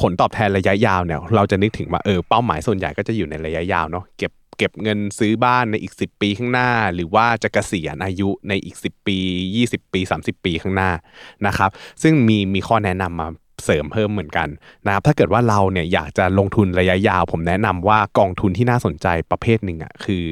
[0.01, 9.17] ผลตอบแทนระยะยาวเนี่ย เราจะนึกถึงว่าเออเป้าหมายส่วนใหญ่ก็จะอยู่ในระยะยาวเนาะเก็บเก็บเงินซื้อบ้านในอีก 10 ปีข้างหน้า หรือว่าจะเกษียณอายุในอีก 10 ปี
[9.57, 10.91] 20 ปี 30 ปีข้างหน้า
[11.47, 11.69] นะครับ
[12.03, 13.27] ซึ่งมีมีข้อแนะนำมา
[13.63, 14.47] เสริมเพิ่มเหมือนกัน
[14.85, 20.23] นะครับถ้าเกิดว่าเราเนี่ยอยากจะลงทุนระยะยาว ผมแนะนำว่ากองทุนที่น่าสนใจประเภทหนึ่งอะคือ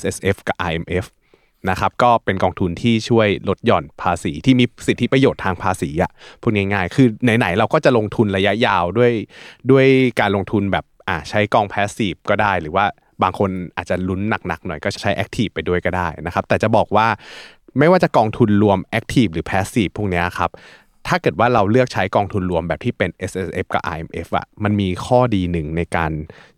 [0.00, 1.06] S S F กับ I M F
[1.70, 6.10] นะครับก็เป็นกองทุนที่ช่วยลดหย่อนภาษีที่มีสิทธิประโยชน์ทางภาษีอะ
[6.42, 7.06] พูดง่ายๆ คือ
[7.38, 9.12] ไหนๆเราก็จะลงทุนระยะยาวด้วย
[9.70, 9.86] ด้วย
[10.20, 12.84] การลงทุนแบบอ่าใช้กองแพสซีฟก็ได้หรือว่า
[13.22, 17.06] บางคนอาจจะลุ้นหนักๆหน่อยก็ใช้แอคทีฟไปด้วยก็ได้นะครับแต่จะบอกว่า
[17.78, 20.50] ไม่ว่าจะกองทุนรวมแอคทีฟหรือแพสซีฟพวกนี้ครับ
[21.08, 26.12] ถ้าเกิดว่าเราเลือกใช้กองทุนรวมแบบที่เป็น S S F กับ I M F อะมันมีข้อดีหนึ่งในการ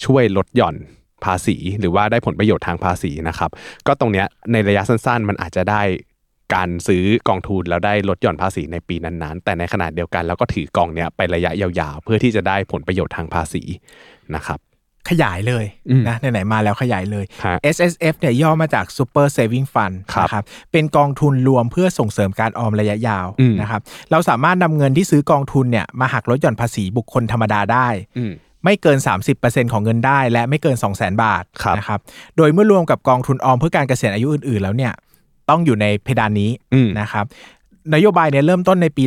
[0.04, 0.76] ช่วยลดหย่อน
[1.24, 3.50] ภาษีหรือว่าได้ผลประโยชน์ทางภาษีนะครับ
[3.86, 5.82] ก็ตรงเนี้ยในระยะสั้นๆ มันอาจจะได้
[6.54, 13.62] การซื้อกองทุนแล้วได้ลดหย่อนภาษีในปีนั้นๆ แต่ในขณะเดียวกันเราก็ถือกองเนี้ยไประยะยาวๆ เพื่อที่จะได้ผลประโยชน์ทางภาษี
[14.34, 14.58] นะครับ
[15.08, 23.80] ขยายเลยอืมนะไหนๆมาแล้วขยายเลยฮะ S S F เนี่ยย่อมาจาก Super Saving Fund ครับนะครับเป็นกองทุนรวมเพื่อส่งเสริมการออมระยะยาวอืมนะครับ
[24.10, 27.88] เราสามารถนำเงินที่ซื้อกองทุนเนี่ยมาหักลดหย่อนภาษีบุคคลธรรมดาได้
[28.18, 28.32] อืม
[28.64, 28.98] ไม่เกิน
[29.34, 32.00] 30%ของเงินได้ และไม่เกิน 2 0 0 0 0 0 บาทครับนะครับ
[32.36, 34.92] โดยเมื่อรวมกับกองทุนออมเพื่อการเกษียณอายุอื่นๆ แล้วเนี่ย
[35.50, 37.24] ต้องอยู่ในเพดานนี้อืมนะครับ
[37.94, 39.04] นโยบายเนี่ยเริ่มต้นในปี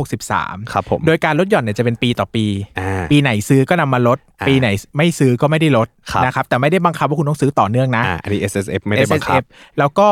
[0.00, 2.44] 2563 ครับผมโดยการลดหย่อนเนี่ยจะเป็นปีต่อปี
[2.78, 9.44] อ่าปีไหนซื้อก็นำมาลดอ่าปีไหนไม่ซื้อก็ไม่ได้ลดครับนะครับแต่ไม่ได้บังคับว่าคุณต้องซื้อต่อเนื่องนะอ่าอันนี้ S S F ไม่ได้บังคับ SSF
[9.78, 10.08] แล้วก็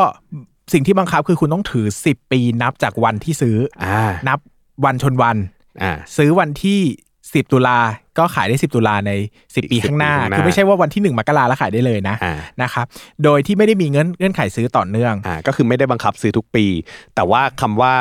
[0.72, 4.38] สิ่งที่บังคับคือคุณต้องถือ 10 ปีนับจากวันที่ซื้ออ่านับ
[4.84, 5.36] วันชนวัน
[5.82, 6.80] อ่าซื้อวันที่
[7.18, 7.78] 10 ตุลา
[8.18, 9.12] ก็ขายได้ 10 ตุลาใน
[9.42, 12.86] 10ปี10ข้างหน้าปีข้างหน้า คือไม่ใช่ว่าวันที่ 1มกราแล้วขายได้เลยนะอ่านะครับ
[13.24, 16.66] โดยที่ไม่ได้มีเงื่อนเงื่อนไขซื้อต่อเนื่องอ่าก็คือไม่ได้บังคับซื้อทุกปี
[17.14, 17.92] แต่ว่าคำว่า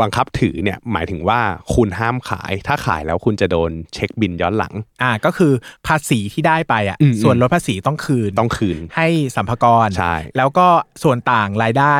[0.00, 1.40] บังคับถือเนี่ยหมายถึงว่า
[1.74, 5.52] คุณห้ามขาย ถ้าขายแล้วคุณจะโดนเช็คบิลย้อนหลังอ่าก็คือ
[5.86, 10.66] ภาษีที่ได้ไปอะอืมส่วนลดภาษีต้องคืนต้องคืน ให้สรรพากรใช่แล้วก็
[11.02, 11.96] ส่วนต่างรายได้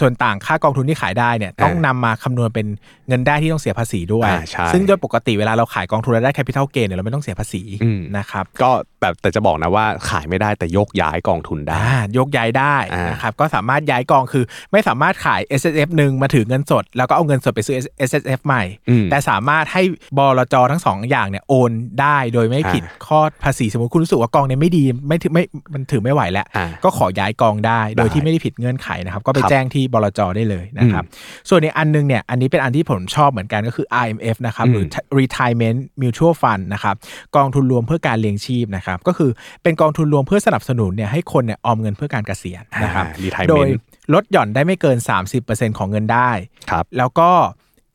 [0.00, 2.66] ส่วนต่างค่ากองทุนที่ขายได้เนี่ยต้องนำมาคำนวณเป็น
[3.08, 8.70] เงินได้ที่ต้องเสียภาษีด้วยอ่าใช่ซึ่งโดยปกติเวลาเราขายกองทุนแล้วได้ capital gain เนี่ยเราไม่ต้องเสียภาษีอืมนะครับ ก็
[9.00, 17.76] แต่แต่จะบอกนะว่าขายไม่ได้แต่โยกย้ายกองทุนได้อ่ายกย้ายได้อ่านนะครับก็สามารถย้ายกองคือ ไม่สามารถขาย S S F หนึ่งมาถือเงินสด แล้วก็เอาเงินสดไปซื้อ
[18.08, 19.82] S S F ใหม่อืมแต่สามารถให้
[20.18, 21.70] บลจทั้งสองอย่างเนี่ยโอน
[22.00, 25.44] ได้โดยไม่ผิดอ่าข้อภาษีสมมติคุณรู้สึกว่ากองเนี่ยไม่ดีไม่ถือไม่
[25.74, 31.04] มันถือไม่ไหวแล้วอ่าก็ขอย้ายกองได้โดยได้ที่ไม่ได้ผิดเงื่อนไขนะครับ ก็ไปครับแจ้งที่บลจได้เลยนะครับ
[31.48, 34.84] ส่วนในอันนึงเนี่ยอันนี้เป็นอันที่ผมชอบเหมือนกันก็คือ IMF นะครับหรือ
[35.20, 36.94] Retirement Mutual Fund นะครับ
[37.36, 39.30] กองทุนรวมเพื่อการเลี้ยงชีพนะครับก็คือ
[39.62, 43.68] เป็นกองทุนรวมเพื่อสนับสนุนเนี่ยให้คนเนี่ยออมเงินเพื่อการเกษียณนะครับอ่า retirement โดย
[44.14, 44.96] ลดหย่อนได้ไม่เกิน
[45.38, 46.30] 30%ของเงินได้
[46.70, 47.30] ครับแล้วก็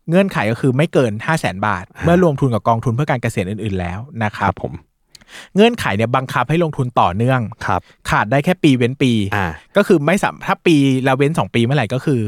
[0.09, 4.73] เงื่อนไขก็คือไม่เกิน 5 0 0แสนบาท เมื่อรวมทุนกับกองทุนเพื่อการเกษียณอื่น ๆ แล้วนะคครัรับบผม
[5.55, 9.45] เงื่อนไขเนี่ยบังคับให้ลงทุนต่อเนื่องครับขาดได้แค่ปีเว้นปีอ่า
[9.77, 10.75] ก็คือไม่สามถ้าปี
[11.07, 12.21] ละเว้น 2 ปีเมื่อไหร่ก็คือ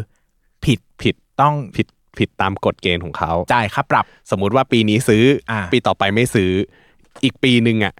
[0.65, 1.87] ผิดผิดต้องผิด
[2.17, 6.51] ผิดตามกฎเกณฑ์ของเขาจ่ายค่าปรับ สมมุติว่าปีนี้ซื้ออาปีต่อไปไม่ซื้อ
[7.23, 7.93] อีกปีหนึ่งอะ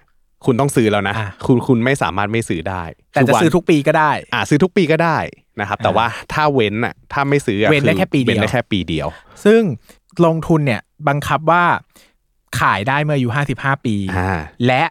[0.46, 2.84] คุณต้องซื้อแล้วนะอ่าคุณคุณไม่สามารถไม่ซื้อได้
[3.14, 5.18] แต่จะวันซื้อทุกปีก็ได้ อ่าซื้อทุกปีก็ได้
[5.60, 9.08] นะครับ แต่อ่าว่าถ้าเว้นอะถ้าไม่ซื้ออะเว้นได้อแค่ปีเดียวเว้นได้แค่ปีเดียว
[9.46, 9.62] ซึ่ง
[10.26, 11.64] ลงทุนเนี่ยบังคับว่า
[12.60, 14.84] ขายได้เมื่ออายุ55ปีอ่าและ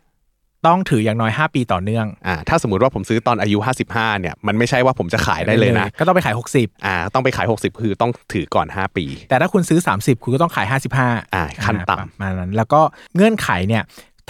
[0.67, 3.59] ต้องถืออย่างน้อย 5 ปีต่อเนื่องอ่าถ้าสมมติว่าผมซื้อตอนอายุ
[3.91, 10.67] 55เนี่ยมันไม่ใช่ว่าผมจะขายได้เลยนะ ก็ต้องไปขาย 60อ่าต้องไปขาย 60 คือต้องถือก่อน 5 ปี แต่ถ้าคุณซื้อ 30 คุณก็ต้องขาย
[10.99, 12.81] 55อ่าขั้นต่ำประมาณนั้น แล้วก็
[13.15, 13.83] เงื่อนไขเนี่ย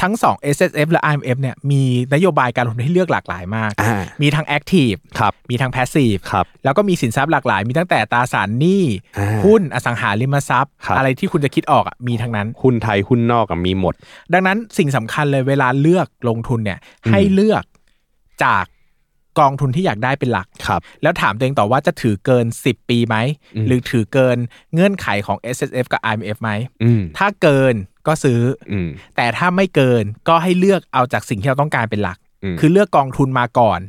[0.03, 1.83] ทั้ง 2 S S F และ I M F เนี่ยมี
[2.15, 8.85] นโยบายการลงทุนให้เลือกหลากหลายมากอ่ามีทั้ง Active ครับมีทั้ง Passive ครับแล้วก็มีสินทรัพย์หลากหลาย มีตั้งแต่ตราสารหนี้
[9.19, 13.95] อ่าหุ้นอสังหาริมทรัพย์ครับอะไรที่คุณจะคิดออกอะมีทั้งนั้น หุ้นไทยหุ้นนอกอะมีหมด
[14.33, 16.79] ดังนั้นสิ่งสำคัญเลยเวลาเลือกลงทุนเนี่ย
[17.11, 17.65] ให้เลือก
[18.45, 18.65] จาก
[19.41, 23.17] กองทุนที่อยากได้เป็นหลักครับ แล้วถามตัวเองต่อว่าจะถือเกิน 10 ปีไหม
[23.57, 24.39] อืมหรือถือเกิน
[24.75, 26.51] เงื่อนไขของ S S F กับ I M F ไหม
[26.83, 27.75] อืมถ้าเกิน
[28.07, 28.41] ก็ซื้อ
[28.71, 33.81] ออืมแต่ถ้าไม่เกินก็ให้เลือกเอาจากสิ่งที่เราต้องการเป็นหลักอืมคือเลือกกองทุนมาก่อน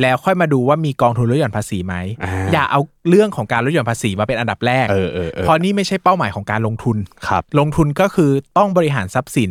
[0.00, 1.94] แล้วค่อยมาดูว่ามีกองทุนลดหย่อนภาษีไหม
[2.24, 6.96] อ่าอย่าเอาเรื่องของการลดหย่อนภาษีมาเป็นอันดับแรกเออเออเออเพราะนี่ไม่ใช่เป้าหมายของการลงทุน
[7.28, 9.50] ครับ ลงทุนก็คือต้องบริหารทรัพย์สิน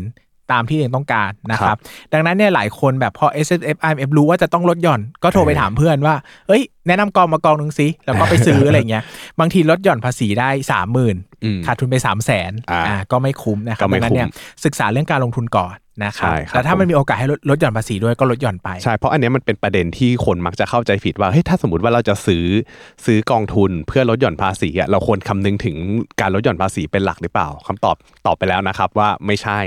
[0.54, 1.80] ตามที่ตัวเองต้องการนะคครัรับบ
[2.14, 6.16] ดังนั้นเนี่ยหลายคนแบบพอ S S F I M F รู้ว่าจะต้องลดหย่อนก็โทรไปเออถามเพื่อนว่า
[6.48, 9.04] เอ้ยแนะนำกองมากองหนึ่งสิแล้วก็ไปซื้ออะไรเงี้ย
[9.40, 15.76] บางทีลดหย่อนภาษีได้สามหมื่นอืมขาดทุนไปสามแสนอ่าอ่าก็ไม่คุ้มนะครัก็บไม่ดังนั้นเนี่ยคุ้มศึกษาเรื่องการลงทุนก่อน
[16.06, 22.46] นะครับใช่ครับแต่ถ้ามันผมมีโอกาสให้ลดลดหย่อนภาษีด้วยก็ลดหย่อนไป ใช่ เพราะอันเนี้ยมันเป็นประเด็นที่คนมักจะเข้าใจผิดว่าเฮ้ยถ้าสมมติว่าเราจะซื้อ
[23.06, 25.76] ซื้อกองทุนเพื่อลดหย่อนภาษีอะเราควรคำนึงถึง
[26.22, 27.96] การลดหย่อนภาษีเป็นหลักหรือเปล่าคำตอบ
[28.26, 29.60] ตอบไปแล้วนะครับว่าไม่ใช่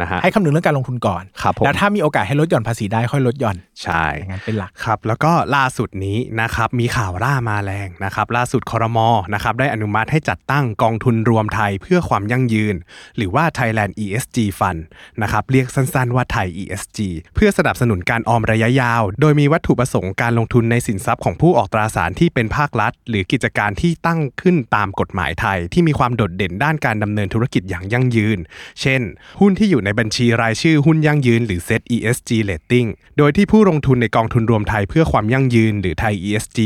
[0.00, 12.74] นะฮะให้คำนึงเรื่องการลงทุนก่อนครับผมแล้วถ้ามีโอกาสให้ลดหย่อนภาษีได้ค่อยลดหย่อนใช่อย่างนั้นเป็นหลักครับ แล้วก็ล่าสุดนี้นะครับมีข่าวร่ามาแรงนะครับล่าสุดคอรมอนะครับได้อนุมัติให้จัดตั้งกองทุนรวมไทยเพื่อความยั่งยืน
[13.16, 14.80] หรือว่า Thailand ESG Fund
[15.22, 16.98] นะครับเรียกสั้นๆว่าไทย ESG
[17.34, 28.38] เพื่อสนับสนุนการออมระยะยาว โดยมีวัตถุประสงค์การลงทุนในสินทรัพย์ของผู้ออกตราสารที่เป็นภาครัฐ หรือกิจการที่ตั้งขึ้นตามกฎหมายไทย ที่มีความโดดเด่นด้านการดำเนินธุรกิจอย่างยั่งยืน
[28.80, 29.00] เช่น
[29.40, 36.58] หุ้นที่อยู่ในบัญชีรายชื่อหุ้นยั่งยืนหรือ Set ESG Rating โดยที่ผู้ลงทุนในกองทุนรวมไทยเพื่อความยั่งยืนหรือไทย ESG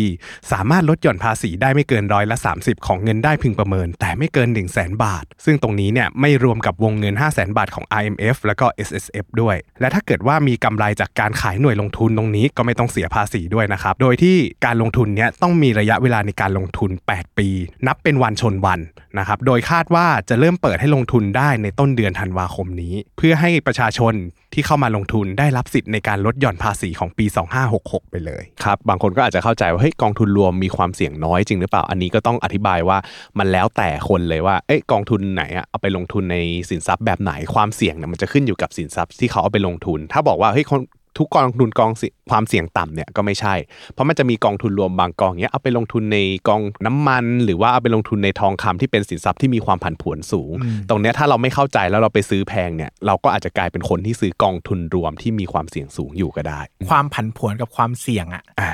[0.50, 7.48] สามารถลดหย่อนภาษีได้ไม่เกินร้อยละ 30 ของเงินได้พึงประเมิน แต่ไม่เกิน 1 0 0 0 0แบาท ซึ่งตรงนี้เนี่ยไม่รวมกับวงเงิน 5 0 0 0 0
[7.48, 17.48] 0บาทของ IMF แล้วก็ SSF ด้วย และถ้าเกิดว่ามีกำไรจากการขายหน่วยลงทุนตรงนี้ก็ไม่ต้องเสียภาษีด้วยนะครับ โดยที่การลงทุนเนี่ยต้องมีระยะเวลาในการลงทุน 8 ปี
[17.86, 18.80] นับเป็นวันชนวัน
[19.18, 24.14] นะครับ โดยคาดว่าจะเริ่มเปิดให้ลงทุนได้ในต้นเดือนธันวาคมนี้เพื่อให้ประชาชน
[24.54, 27.26] ที่เข้ามาลงทุนได้รับสิทธิ์ในการลดหย่อนภาษีของปี
[27.68, 32.98] 2566 ไปเลยครับบางคนก็อาจจะเข้าใจว่าเฮ้ยกองทุนรวมมีความเสี่ยงน้อยจริงหรือเปล่าอันนี้ก็ต้องอธิบายว่า
[33.38, 36.36] มันแล้วแต่คนเลยว่าเอ้ยกองทุนไหนอะเอาไปลงทุนใน
[36.70, 40.80] สินทรัพย์แบบไหนความเสี่ยงเนี่ยมันจะขึ้นอยู่กับสินทรัพย์ที่เขาเอาไปลงทุน ถ้าบอกว่าเฮ้ยคน
[41.18, 43.54] ทุกกองทุนกองสิความเสี่ยงต่ำเนี่ยก็ไม่ใช่
[43.92, 50.52] เพราะมันจะมีกองทุนรวมบางกองเนี้ยเอาไปลงทุนในกองน้ำมัน หรือว่าเอาไปลงทุนในทองคำที่เป็นสินทรัพย์ที่มีความผันผวนสูง
[50.88, 58.70] ตรงเนี้ยถ้าเราไม่เข้าใจแล้วเราไปซื้อแพงเนี่ยเราก็อาจจะกลายเป็นคนที่ซื้อกองทุนรวมที่มีความเสี่ยงสูงอยู่ก็ได้ ความผันผวนกับความเสี่ยงอะอ่า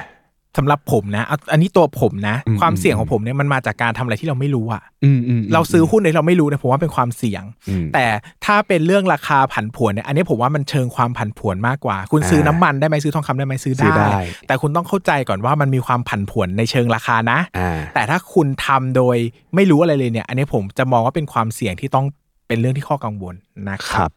[0.56, 8.06] สำหรับผมนะเอาอันนี้ตัวผมนะอืมความเสี่ยงของผมเนี่ยมันมาจากการทำอะไรที่เราไม่รู้อะอืมอืมเราซื้อหุ้นในเราไม่รู้เนี่ยผมว่าเป็นความเสี่ยงอืมแต่
[8.44, 19.16] ถ้าเป็นเรื่องราคาผันผวนเนี่ยอันนี้ผมว่ามันเชิงความผันผวนมากกว่า คุณซื้อน้ำมันได้ไหมซื้อทองคำได้ไหมซื้อซื้อได้ได้ แต่คุณต้องเข้าใจก่อนว่ามันมีความผันผวนในเชิงราคานะอ่าแต่ถ้าคุณทำโดย
[19.54, 22.06] ไม่รู้อะไรเลยเนี่ย อันนี้ผมจะมองว่าเป็นความเสี่ยงที่ต้อง
[22.48, 23.34] เป็นเรื่องที่ข้อกังวล
[23.70, 24.12] นะคครัรับบ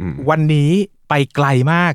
[0.00, 0.70] อืมวันนี้
[1.08, 1.92] ไปไกลมาก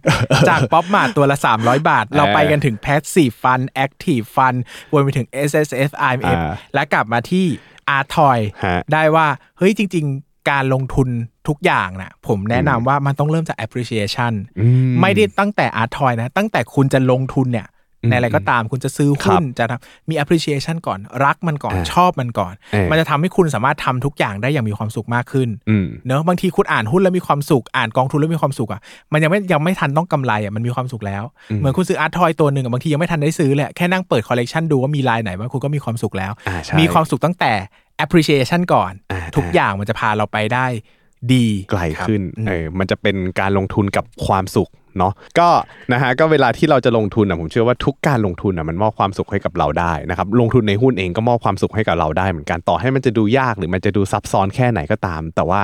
[0.50, 4.58] จากป๊อปมาตัวละ 300 บาท เราไปกันถึง Passive Fund Active Fund
[4.94, 7.46] วนไปถึง S S F I M F อ่าและกลับมาที่
[7.98, 11.10] a r t o y ฮะได้ว่า เฮ้ยจริง ๆ การลงทุน
[11.48, 14.68] ทุกอย่างนะผมแนะนำว่ามันต้องเริ่มจาก appreciation อื
[15.02, 28.82] ไม่ได้ตั้งแต่ art toy นะ ตั้งแต่คุณจะลงทุนเนี่ยอืม ในอะไรก็ตามคุณจะซื้อครัหุ้บนจะทำมี appreciation ก่อนรักมันก่อนอ่าชอบมันก่อนเออมันจะทำให้คุณสามารถทำทุกอย่างได้อย่างมีความสุขมากขึ้นอืมเนอะบางทีคุณอ่านหุ้นแล้วมีความสุขอ่านกองทุนแล้วมีความสุขอะ
[29.14, 37.54] มันยังไม่ยังไม่ทันต้องกำไรอะมันมีความสุขแล้วอืมเหมือนคุณซื้อ art toy ตัวหนึ่งอะบางทียังไม่ทันได้ซื้อเลยแค่นั่งเปิดคอลเลกชันดูว่ามีลายไหนบ้างคุณก็มีความสุขแล้วอ่าใช่มีความสุขตั้งแต่
[38.04, 40.66] appreciation ก่อนอ่าทุกอย่างมันจะพาเราไปได้
[41.34, 45.50] ดีไกลขึ้นครับเออมันจะเป็นการลงทุนกับความสุข เนาะก็
[45.94, 55.62] นะฮะก็เวลาที่เราจะลงทุนอะผมเชื่อว่าทุกการลงทุนอะมันมอบความสุขให้กับเราได้นะครับลงทุนในหุ้นเองก็มอบความสุขให้กับเราได้เหมือนกันต่อให้มันจะดูยากหรือมันจะดูซับซ้อนแค่ไหนก็ตาม แต่ว่า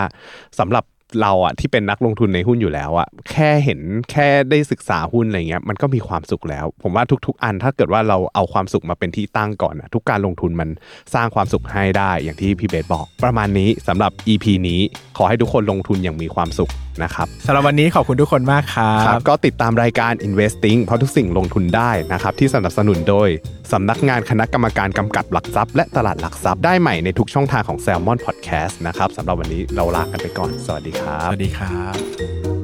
[0.60, 0.84] สำหรับ
[1.22, 3.80] เราอะที่เป็นนักลงทุนในหุ้นอยู่แล้วอะแค่เห็น
[4.12, 10.70] แค่ได้ศึกษาหุ้นอะไรเงี้ยมันก็มีความสุขแล้ว ผมว่าทุก ๆ อันถ้าเกิดว่าเราเอาความสุขมาเป็นที่ตั้งก่อนอะทุกการลงทุนมัน
[11.14, 14.80] สร้างความสุขให้ได้อย่างที่พี่เบสบอก ประมาณนี้สำหรับ EP นี้
[15.18, 16.72] ขอให้ทุกคนลงทุนอย่างมีความสุข
[17.04, 23.30] นะครับสำหรับวันนี้ขอบคุณทุกคนมากครัครับบก็ติดตามรายการ Investing เพราะทุกสิ่งลงทุนได้นะครับที่สนับสนุนโดย
[23.72, 32.59] สำนักงานคณะกรรมการกำกับหลักทรัพย์และตลาดหลักทรัพย์ได้ใหม่ในทุกช่องทางของ Salmon Podcast นะครับสำหรับวันนี้เราลากันไปก่อนสวัสดีครัสวัสดีครับ